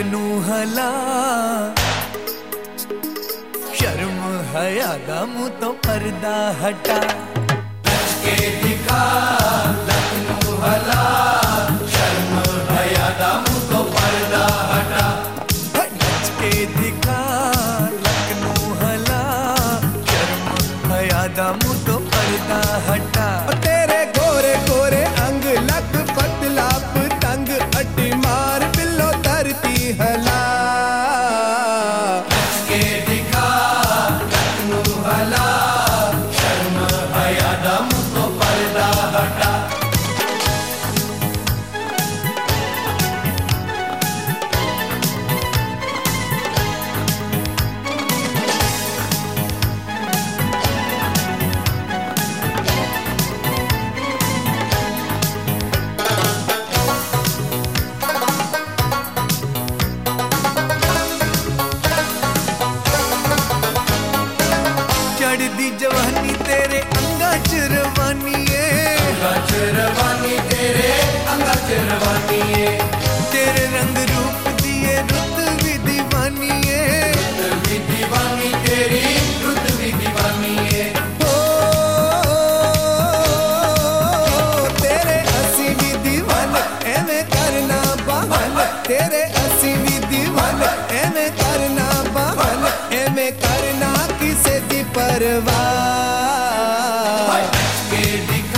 टकनू 0.00 0.40
हला। 0.40 0.90
शर्म 3.78 4.20
हया 4.52 4.92
गम 5.08 5.32
तो 5.60 5.70
पर्दा 5.86 6.36
हटा। 6.60 6.98
के 8.22 8.36
दिखा 8.62 9.02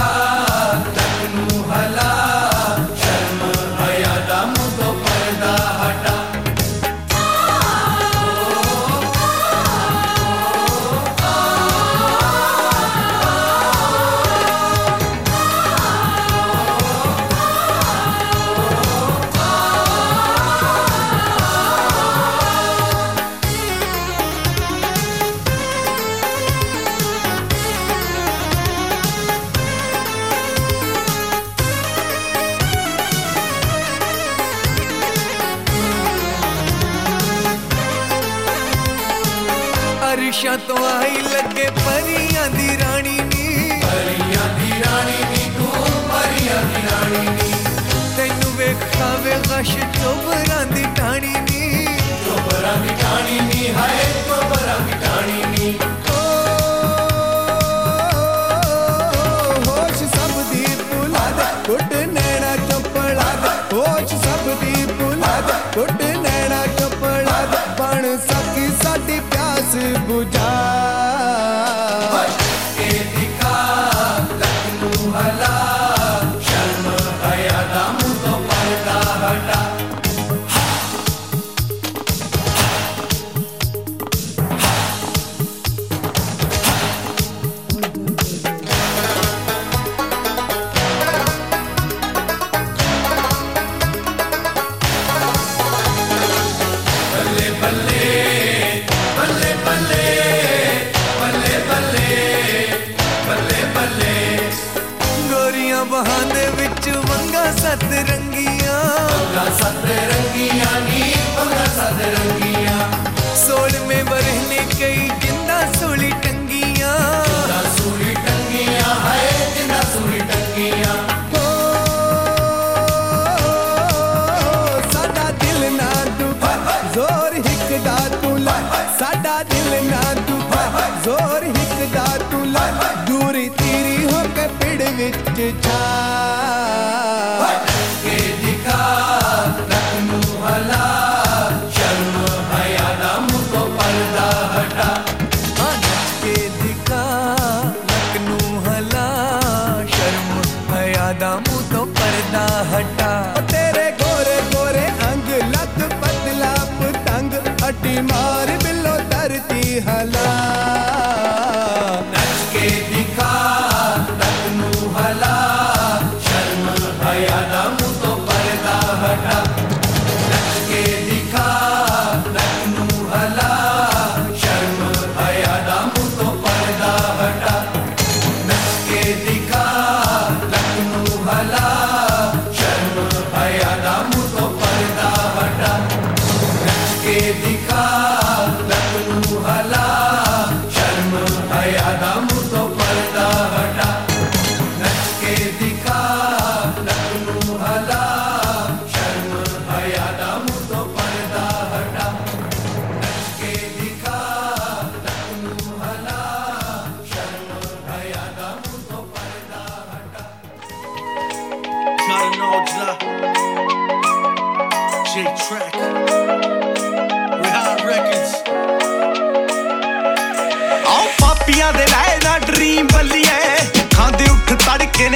가. 0.03 0.32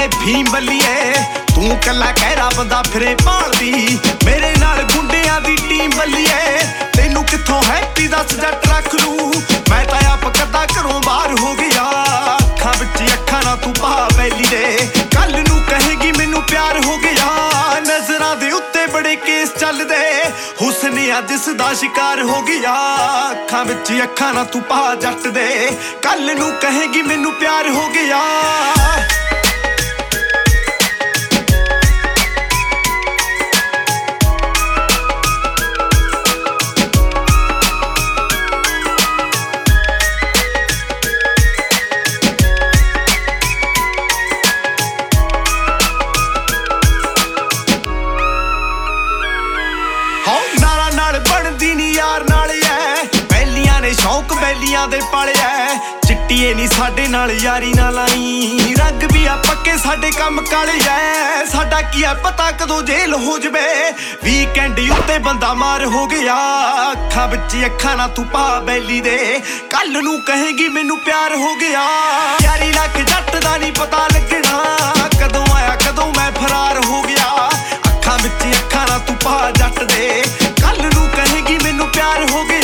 ਤੜਕੇ 0.07 0.27
ਨੇ 0.27 0.33
ਫੀਮ 0.33 0.47
ਬੱਲੀਏ। 0.53 1.13
ਤੂੰ 1.55 1.79
ਕੱਲਾ 1.87 2.13
ਕਹਿਰਾ 2.13 2.51
ਬੰਦਾ 2.57 2.83
ਫਿਰੇ 2.83 3.17
ਭਾਲਦੀ। 3.25 3.99
ਮੇਰੇ 4.25 4.55
ਨਾਲ 4.57 4.83
ਗੁੰਡਿਆਂ 4.83 5.41
ਦੀ 5.41 5.57
ਟੀਮ 5.57 5.91
ਬੱਲੀਏ। 5.91 6.59
ਤੈਨੂੰ 6.97 7.25
ਕਿੱਥੋਂ 7.25 7.63
ਹੈਪੀ 7.63 8.09
ਦੱਸ 8.09 8.35
ਜੱਟ 8.35 8.67
ਰੱਖ 8.67 8.95
ਲੂ। 8.95 9.33
ਮੈਂ 9.71 9.85
ਤਾਂ 9.85 10.13
ਆਪ 10.13 10.25
ਕੱਦਾ 10.39 10.65
ਘਰੋਂ 10.65 11.01
ਬਾਹਰ 11.01 11.41
ਹੋ 11.41 11.55
ਗਿਆ। 11.55 11.91
ਅੱਖਾਂ 12.35 12.75
ਵਿੱਚ 12.75 13.13
ਅੱਖਾਂ 13.13 13.43
ਨਾ 13.43 13.57
ਤੂੰ 13.57 13.75
ਪਾ 13.75 14.09
ਬੈਲੀ 14.17 14.47
ਦੇ। 14.51 14.89
ਕੱਲ 14.97 15.45
ਨੂੰ 15.49 15.63
ਕਹੇਗੀ 15.63 16.13
ਮੈਨੂੰ 16.13 16.43
ਪਿਆਰ 16.43 16.85
ਹੋ 16.85 16.97
ਗਿਆ। 16.97 17.27
ਨਜ਼ਰਾਂ 17.81 18.37
ਦੇ 18.37 18.53
ਉੱਤੇ 18.53 18.87
ਬੜੇ 18.87 19.17
ਕੇਸ 19.17 19.49
ਚੱਲਦੇ। 19.61 20.31
ਹੁਸਨ 20.63 21.19
ਅੱਜ 21.19 21.29
ਜਿਸ 21.29 21.49
ਦਾ 21.49 21.75
ਸ਼ਿਕਾਰ 21.75 22.23
ਹੋ 22.23 22.43
ਗਿਆ। 22.43 22.75
ਅੱਖਾਂ 23.31 23.65
ਵਿੱਚ 23.65 24.03
ਅੱਖਾਂ 24.03 24.35
ਨਾ 24.35 24.45
ਤੂੰ 24.45 24.63
ਪਾ 24.63 24.95
ਜੱਟ 24.95 25.29
ਦੇ। 25.29 25.79
ਕੱਲ 26.03 26.39
ਨੂੰ 26.39 26.53
ਕਹੇਗੀ 26.53 27.03
ਮੈਨੂੰ 27.03 27.33
ਪਿਆਰ 27.33 27.69
ਹੋ 27.69 27.89
ਗਿਆ। 27.89 28.23
ਬੈਲੀਆਂ 54.57 54.89
ਦੇ 54.89 55.01
ਪਾਲਿਆ। 55.13 55.75
ਚਿੱਟੀਏ 56.07 56.55
ਨਹੀਂ 56.55 56.69
ਸਾਡੇ 56.69 57.07
ਨਾਲ, 57.07 57.33
ਯਾਰੀ 57.33 57.73
ਨਾ 57.75 57.91
ਲਾਈ। 57.91 58.59
ਰੰਗ 58.79 59.03
ਵੀ 59.13 59.27
ਆ 59.27 59.37
ਪੱਕੇ 59.37 59.77
ਸਾਡੇ 59.77 60.11
ਕੰਮ 60.11 60.41
ਕਾਲੇ 60.41 60.73
ਐ 60.89 61.45
ਸਾਡਾ 61.45 61.83
ਕੀ 61.83 62.03
ਐ 62.03 62.15
ਪਤਾ 62.15 62.51
ਕਦੋਂ 62.51 62.83
ਜੇਲ 62.83 63.15
ਹੋ 63.15 63.39
ਜਵੇ। 63.39 63.93
ਵੀਕਐਂਡ 64.25 64.81
ਉੱਤੇ 64.91 65.19
ਬੰਦਾ 65.19 65.55
ਮਾਰ 65.55 65.85
ਹੋ 65.85 66.07
ਗਿਆ। 66.07 66.37
ਅੱਖਾਂ 66.93 67.29
ਵਿੱਚ 67.29 67.65
ਅੱਖਾਂ 67.65 67.97
ਨਾ 67.97 68.09
ਤੂੰ 68.09 68.25
ਪਾ 68.25 68.61
ਬੈਲੀ 68.61 69.01
ਦੇ। 69.01 69.41
ਕੱਲ 69.71 70.03
ਨੂੰ 70.03 70.21
ਕਹੇਗੀ 70.21 70.69
ਮੈਨੂੰ 70.69 70.99
ਪਿਆਰ 70.99 71.35
ਹੋ 71.35 71.55
ਗਿਆ। 71.55 71.85
ਯਾਰੀ 72.43 72.73
ਲੱਗ 72.73 73.01
ਜੱਟ 73.01 73.37
ਦਾ 73.37 73.57
ਨਹੀਂ 73.57 73.73
ਪਤਾ 73.73 74.09
ਲੱਗਣਾ। 74.15 74.65
ਕਦੋਂ 75.23 75.47
ਆਇਆ, 75.55 75.77
ਕਦੋਂ 75.77 76.13
ਮੈਂ 76.17 76.33
ਫਰਾਰ 76.33 76.85
ਹੋ 76.85 77.03
ਗਿਆ। 77.03 77.51
ਅੱਖਾਂ 77.87 78.19
ਵਿੱਚ 78.19 78.57
ਅੱਖਾਂ 78.57 78.87
ਨਾ 78.87 78.99
ਤੂੰ 78.99 79.17
ਪਾ 79.17 79.51
ਜੱਟ 79.51 79.85
ਦੇ। 79.85 80.23
ਕੱਲ 80.43 80.91
ਨੂੰ 80.95 81.09
ਕਹੇਗੀ 81.09 81.59
ਮੈਨੂੰ 81.65 81.89
ਪਿਆਰ 81.89 82.31
ਹੋ 82.31 82.45
ਗਿਆ। 82.45 82.56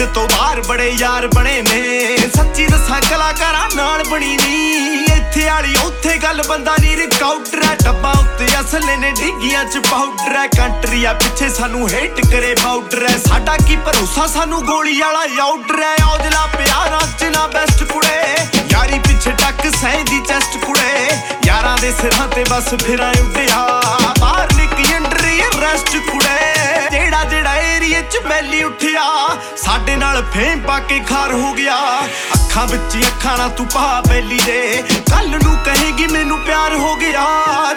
ਫੀਲਡ 0.00 0.12
ਤੋਂ 0.14 0.28
ਬਾਹਰ 0.28 0.60
ਬੜੇ 0.60 0.88
ਯਾਰ 0.98 1.26
ਬਣੇ 1.26 1.62
ਨੇ। 1.62 2.16
ਸੱਚੀ 2.36 2.66
ਦੱਸਾਂ 2.66 3.00
ਕਲਾਕਾਰਾਂ 3.00 3.68
ਨਾਲ 3.76 4.02
ਬਣੀ 4.10 4.36
ਨੀ। 4.36 5.04
ਇੱਥੇ 5.04 5.44
ਵਾਲੀ 5.44 5.74
ਉੱਥੇ 5.86 6.16
ਗੱਲ 6.16 6.42
ਬੰਦਾ 6.48 6.76
ਨਹੀਂ 6.80 6.96
ਰਿਕਾਊਟਰ 6.96 7.62
ਹੈ। 7.64 7.74
ਡੱਬਾ 7.84 8.12
ਉੱਤੇ 8.20 8.46
ਅਸਲੇ 8.60 8.96
ਨੇ 8.96 9.10
ਡਿੱਗੀਆਂ 9.10 9.64
ਚ 9.64 9.78
ਪਾਊਡਰ 9.90 10.36
ਹੈ। 10.36 10.46
ਕੰਟਰੀ 10.46 11.04
ਆ 11.04 11.12
ਪਿੱਛੇ 11.12 11.48
ਸਾਨੂੰ 11.48 11.88
ਹੇਟ 11.88 12.20
ਕਰੇ 12.26 12.54
ਬਾਊਡਰ 12.62 13.06
ਹੈ। 13.08 13.16
ਸਾਡਾ 13.18 13.56
ਕੀ 13.56 13.76
ਭਰੋਸਾ? 13.76 14.26
ਸਾਨੂੰ 14.26 14.62
ਗੋਲੀ 14.66 15.00
ਵਾਲਾ 15.00 15.26
ਆਊਟਰ 15.42 15.82
ਹੈ। 15.82 15.94
ਔਜਲਾ 16.04 16.46
ਪਿਆਰਾਂ 16.46 17.00
ਚ 17.18 17.24
ਨਾ 17.24 17.46
ਬੈਸਟ 17.46 17.84
ਕੁੜੇ। 17.84 18.36
ਯਾਰੀ 18.72 18.98
ਪਿੱਛੇ 18.98 19.30
ਟੱਕ 19.30 19.68
ਸਹਿੰਦੀ 19.76 20.20
ਚੈਸਟ 20.28 20.64
ਕੁੜੇ। 20.64 21.08
ਯਾਰਾਂ 21.46 21.76
ਦੇ 21.78 21.92
ਸਿਰਾਂ 22.02 22.28
ਤੇ 22.28 22.44
ਬਸ 22.50 22.74
ਫਿਰਾਂ 22.86 23.12
ਉੱਡਿਆ। 23.20 23.82
ਬਾਹਰ 24.20 24.48
ਨਿਕਲੀ 24.56 24.96
ਅੰਡਰੀ 24.96 25.42
ਰੈਸਟ 25.60 25.96
ਕੁੜੇ। 25.96 26.59
ਜਿਹੜਾ 26.88 27.24
ਜਿਹੜਾ 27.24 27.56
ਏਰੀਏ 27.56 28.02
ਚ 28.02 28.18
ਮੈਲੀ 28.28 28.62
ਉੱਠਿਆ, 28.62 29.28
ਸਾਡੇ 29.56 29.96
ਨਾਲ 29.96 30.24
ਫੇਮ 30.34 30.60
ਪਾ 30.60 30.78
ਕੇ 30.78 31.00
ਖਾਰ 31.00 31.32
ਹੋ 31.32 31.52
ਗਿਆ। 31.52 32.00
ਅੱਖਾਂ 32.06 32.66
ਵਿੱਚ 32.66 33.06
ਅੱਖਾਂ 33.06 33.38
ਨਾ 33.38 33.48
ਤੂੰ 33.48 33.66
ਪਾ 33.66 34.02
ਬੈਲੀ 34.08 34.40
ਦੇ। 34.46 34.84
ਕੱਲ 35.10 35.30
ਨੂੰ 35.30 35.56
ਕਹੇਗੀ 35.64 36.06
ਮੈਨੂੰ 36.06 36.40
ਪਿਆਰ 36.40 36.74
ਹੋ 36.74 36.96
ਗਿਆ। 36.96 37.26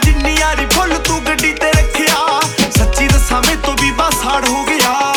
ਜਿੰਨੀ 0.04 0.36
ਯਾਰੀ 0.36 0.66
ਫੁੱਲ 0.66 0.98
ਤੂੰ 0.98 1.26
ਗੱਡੀ 1.28 1.54
ਤੇ 1.54 1.72
ਰੱਖਿਆ। 1.72 2.42
ਸੱਚੀ 2.72 3.08
ਦੱਸਾਂ 3.08 3.42
ਮੇ 3.42 3.56
ਤੋਂ 3.56 3.74
ਵੀ 3.82 3.92
ਬਾਸਾੜ 3.92 4.48
ਹੋ 4.50 4.64
ਗਿਆ। 4.64 5.13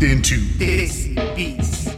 Locked 0.00 0.12
into 0.12 0.36
Desi 0.36 1.14
Beats. 1.36 1.88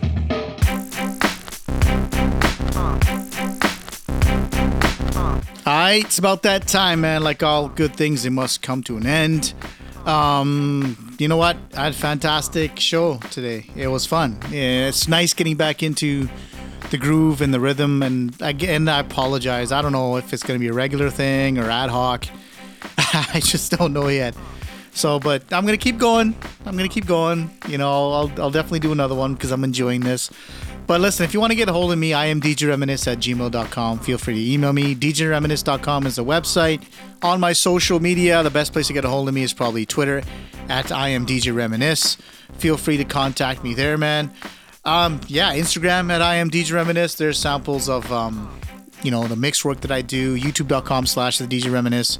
Alright, 5.65 6.05
it's 6.05 6.19
about 6.19 6.43
that 6.43 6.67
time, 6.67 7.03
man. 7.03 7.23
Like 7.23 7.45
all 7.45 7.69
good 7.69 7.95
things, 7.95 8.25
it 8.25 8.31
must 8.31 8.61
come 8.61 8.83
to 8.85 8.97
an 8.97 9.07
end. 9.07 9.55
Um, 10.05 11.15
you 11.19 11.29
know 11.29 11.37
what? 11.37 11.57
I 11.77 11.85
had 11.85 11.93
a 11.93 11.97
fantastic 11.97 12.81
show 12.81 13.19
today. 13.31 13.71
It 13.77 13.87
was 13.87 14.05
fun. 14.05 14.37
Yeah, 14.51 14.89
it's 14.89 15.07
nice 15.07 15.33
getting 15.33 15.57
back 15.57 15.85
into 15.85 16.29
the 16.91 16.99
groove 16.99 17.41
and 17.41 17.55
the 17.55 17.61
rhythm. 17.61 18.03
And 18.03 18.35
again, 18.43 18.89
I 18.89 18.99
apologize. 18.99 19.71
I 19.71 19.81
don't 19.81 19.93
know 19.93 20.17
if 20.17 20.33
it's 20.33 20.43
going 20.43 20.59
to 20.59 20.61
be 20.61 20.69
a 20.69 20.73
regular 20.73 21.09
thing 21.09 21.57
or 21.57 21.71
ad 21.71 21.91
hoc. 21.91 22.27
I 22.99 23.39
just 23.41 23.71
don't 23.71 23.93
know 23.93 24.09
yet. 24.09 24.35
So, 24.95 25.19
but 25.19 25.43
I'm 25.53 25.65
gonna 25.65 25.79
keep 25.79 25.99
going. 25.99 26.35
I'm 26.67 26.77
gonna 26.77 26.89
keep 26.89 27.07
going. 27.07 27.51
You 27.69 27.79
know, 27.79 27.91
I'll, 28.13 28.33
I'll 28.39 28.51
definitely 28.51 28.81
do 28.81 28.93
another 28.93 29.15
one 29.15 29.35
because 29.35 29.51
I'm 29.51 29.65
enjoying 29.65 30.03
this. 30.03 30.31
But 30.87 31.01
listen, 31.01 31.25
if 31.25 31.33
you 31.33 31.41
want 31.41 31.53
to 31.53 31.57
get 31.57 31.69
a 31.69 31.73
hold 31.73 31.93
of 31.93 31.99
me, 31.99 32.13
I 32.13 32.27
am 32.27 32.41
djreminisce 32.41 33.11
at 33.11 33.19
gmail.com. 33.19 34.01
Feel 34.01 34.19
free 34.19 34.35
to 34.35 34.53
email 34.53 34.73
me. 34.73 34.95
djreminisce.com 34.95 36.07
is 36.07 36.17
the 36.17 36.25
website. 36.25 36.83
On 37.23 37.41
my 37.41 37.53
social 37.53 38.01
media, 38.01 38.43
the 38.43 38.51
best 38.51 38.73
place 38.73 38.89
to 38.89 38.93
get 38.93 39.05
a 39.05 39.09
hold 39.09 39.29
of 39.29 39.35
me 39.35 39.43
is 39.43 39.53
probably 39.53 39.87
Twitter 39.87 40.23
at 40.69 40.91
I 40.91 41.09
am 41.09 41.25
DJ 41.25 41.55
Reminisce. 41.55 42.17
Feel 42.55 42.77
free 42.77 42.97
to 42.97 43.05
contact 43.05 43.63
me 43.63 43.75
there, 43.75 43.97
man. 43.97 44.33
Um, 44.85 45.21
yeah, 45.29 45.55
Instagram 45.55 46.11
at 46.11 46.21
I 46.21 46.37
am 46.37 46.51
DJ 46.51 46.75
Reminisce. 46.75 47.15
There's 47.15 47.39
samples 47.39 47.89
of 47.89 48.11
um, 48.13 48.61
you 49.03 49.11
know, 49.11 49.27
the 49.27 49.37
mix 49.37 49.65
work 49.65 49.81
that 49.81 49.91
I 49.93 50.03
do. 50.03 50.37
YouTube.com 50.37 51.07
slash 51.07 51.39
the 51.39 51.47
DJ 51.47 51.73
Reminisce 51.73 52.19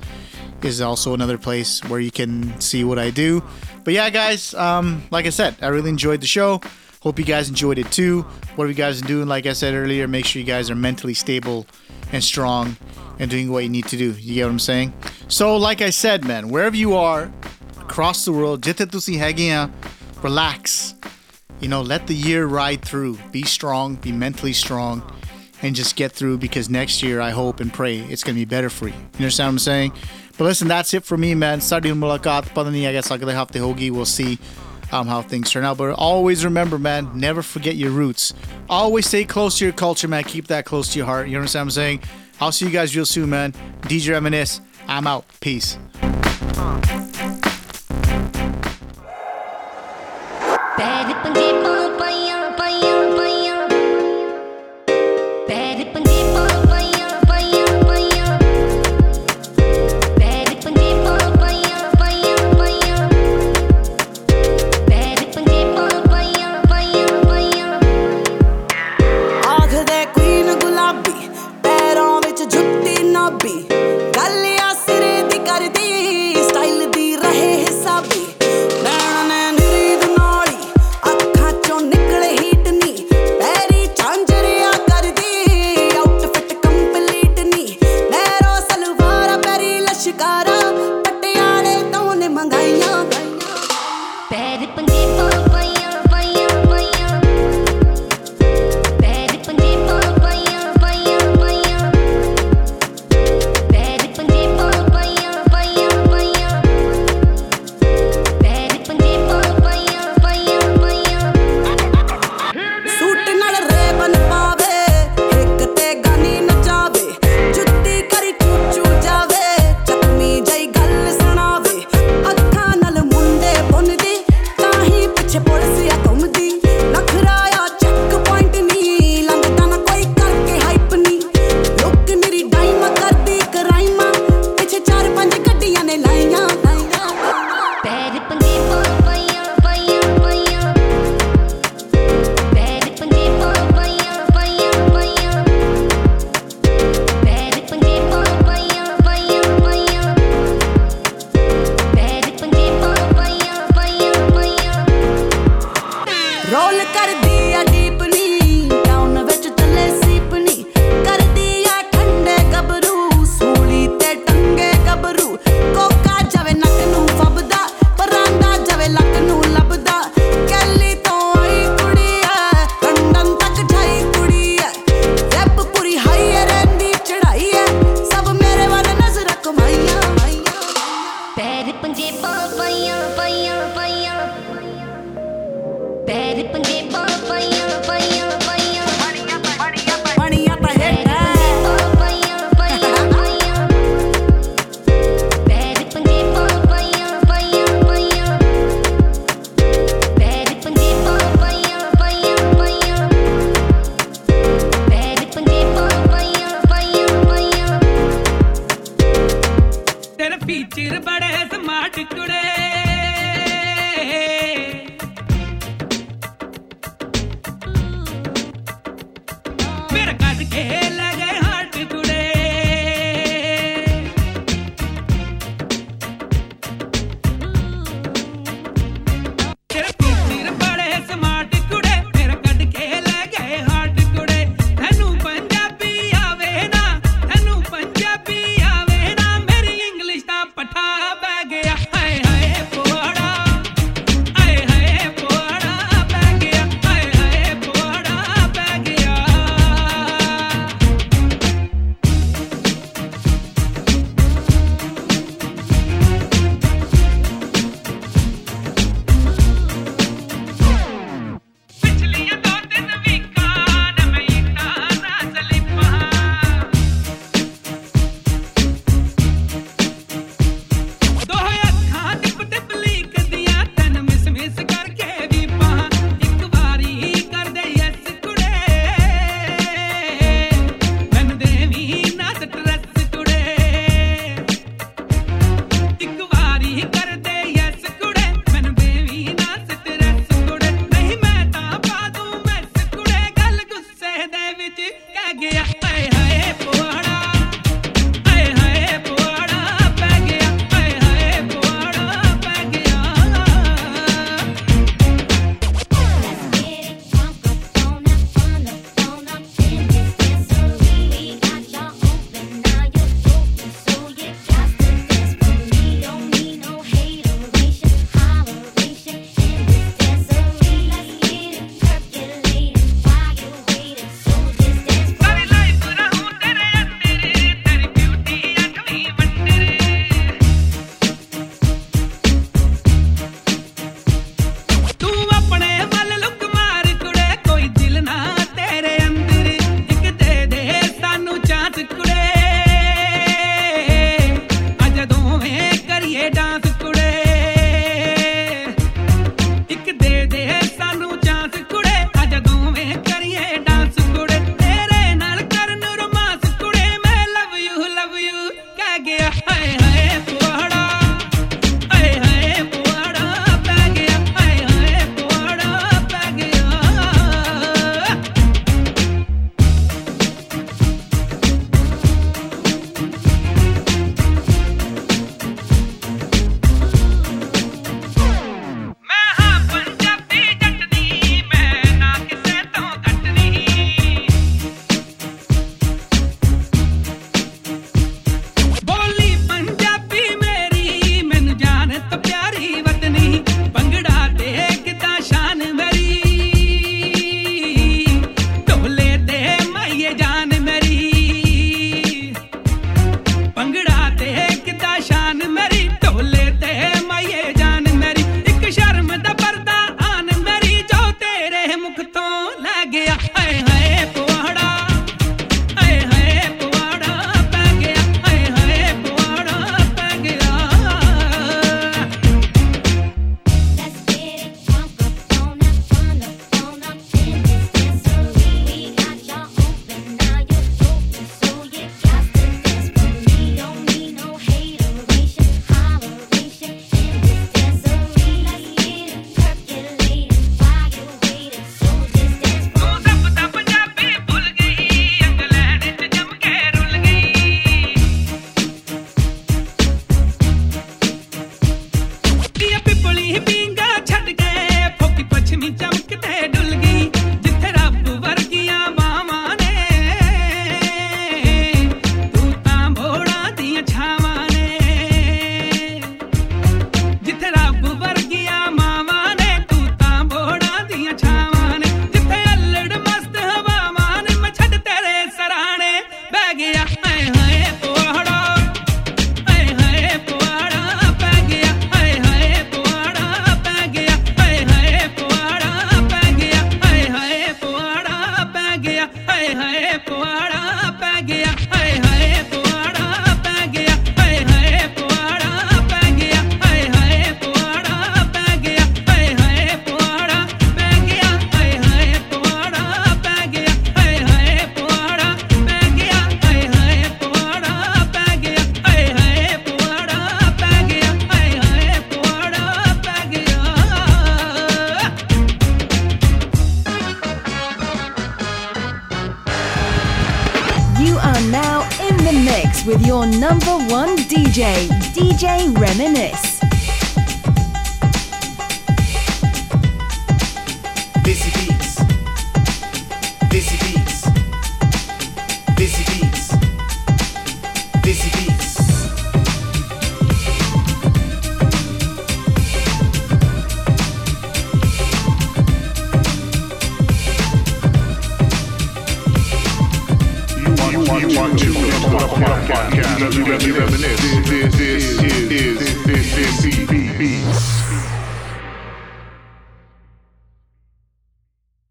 is 0.65 0.81
also 0.81 1.15
another 1.15 1.39
place 1.39 1.83
where 1.85 2.01
you 2.01 2.11
can 2.11 2.61
see 2.61 2.85
what 2.85 2.99
I 2.99 3.11
do. 3.11 3.43
But 3.85 3.95
yeah, 3.95 4.11
guys, 4.11 4.55
um, 4.55 5.03
like 5.11 5.27
I 5.27 5.31
said, 5.31 5.57
I 5.61 5.69
really 5.69 5.91
enjoyed 5.91 6.21
the 6.21 6.27
show. 6.27 6.61
Hope 7.01 7.19
you 7.19 7.25
guys 7.25 7.49
enjoyed 7.49 7.79
it 7.79 7.91
too. 7.91 8.23
What 8.55 8.65
are 8.65 8.69
you 8.69 8.75
guys 8.75 9.01
doing? 9.01 9.27
Like 9.27 9.47
I 9.47 9.55
said 9.55 9.75
earlier, 9.75 10.07
make 10.07 10.25
sure 10.25 10.41
you 10.41 10.47
guys 10.47 10.71
are 10.71 10.77
mentally 10.77 11.15
stable 11.15 11.67
and 12.13 12.23
strong 12.23 12.77
and 13.19 13.31
doing 13.31 13.51
what 13.51 13.65
you 13.65 13.71
need 13.71 13.87
to 13.87 13.97
do. 13.97 14.13
You 14.13 14.35
get 14.35 14.45
what 14.45 14.53
I'm 14.53 14.59
saying? 14.59 14.93
So, 15.29 15.57
like 15.57 15.81
I 15.81 15.91
said, 15.91 16.25
man, 16.25 16.49
wherever 16.49 16.77
you 16.77 16.95
are 16.95 17.33
across 17.81 18.25
the 18.25 18.33
world, 18.33 18.63
jithe 18.63 18.89
tusi 18.91 19.17
hain, 19.19 19.73
relax. 20.23 20.95
You 21.61 21.69
know, 21.69 21.83
let 21.83 22.07
the 22.07 22.15
year 22.15 22.47
ride 22.47 22.85
through. 22.85 23.19
Be 23.31 23.43
strong, 23.43 23.97
be 23.97 24.13
mentally 24.13 24.53
strong, 24.53 25.03
and 25.63 25.75
just 25.75 25.97
get 25.97 26.13
through 26.13 26.39
because 26.39 26.69
next 26.69 27.03
year 27.03 27.21
I 27.21 27.31
hope 27.31 27.61
and 27.61 27.73
pray 27.73 27.99
it's 27.99 28.25
going 28.25 28.35
to 28.35 28.41
be 28.41 28.45
better 28.45 28.71
for 28.71 28.89
you. 28.89 28.95
You 28.95 29.19
understand 29.19 29.49
what 29.49 29.53
I'm 29.53 29.59
saying? 29.61 29.93
But 30.39 30.45
listen, 30.45 30.69
that's 30.69 30.95
it 30.95 31.05
for 31.05 31.17
me, 31.17 31.35
man. 31.35 31.61
Sadi 31.61 31.91
mulaqat, 31.91 32.55
pata 32.55 32.71
nahi 32.71 32.89
I 32.89 32.93
guess 32.93 33.11
agle 33.11 33.29
hafte 33.29 33.61
hogi. 33.61 33.91
We'll 33.91 34.05
see 34.07 34.39
um, 34.91 35.07
how 35.07 35.23
things 35.23 35.51
turn 35.51 35.65
out. 35.65 35.79
But 35.79 35.91
always 35.95 36.45
remember, 36.45 36.79
man, 36.79 37.11
never 37.15 37.43
forget 37.43 37.77
your 37.77 37.91
roots. 37.91 38.35
Always 38.69 39.07
stay 39.07 39.25
close 39.25 39.59
to 39.59 39.65
your 39.65 39.73
culture, 39.75 40.09
man. 40.09 40.25
Keep 40.25 40.49
that 40.49 40.65
close 40.65 40.93
to 40.93 40.99
your 40.99 41.07
heart. 41.07 41.29
You 41.29 41.37
understand 41.37 41.63
what 41.63 41.67
I'm 41.67 41.71
saying? 41.71 42.03
I'll 42.41 42.53
see 42.53 42.67
you 42.67 42.73
guys 42.73 42.95
real 42.97 43.07
soon, 43.07 43.31
man. 43.31 43.53
DJ 43.83 44.11
Reminisce, 44.11 44.61
I'm 44.89 45.07
out. 45.07 45.25
Peace. 45.41 45.79
ਪੈਰ 50.77 51.12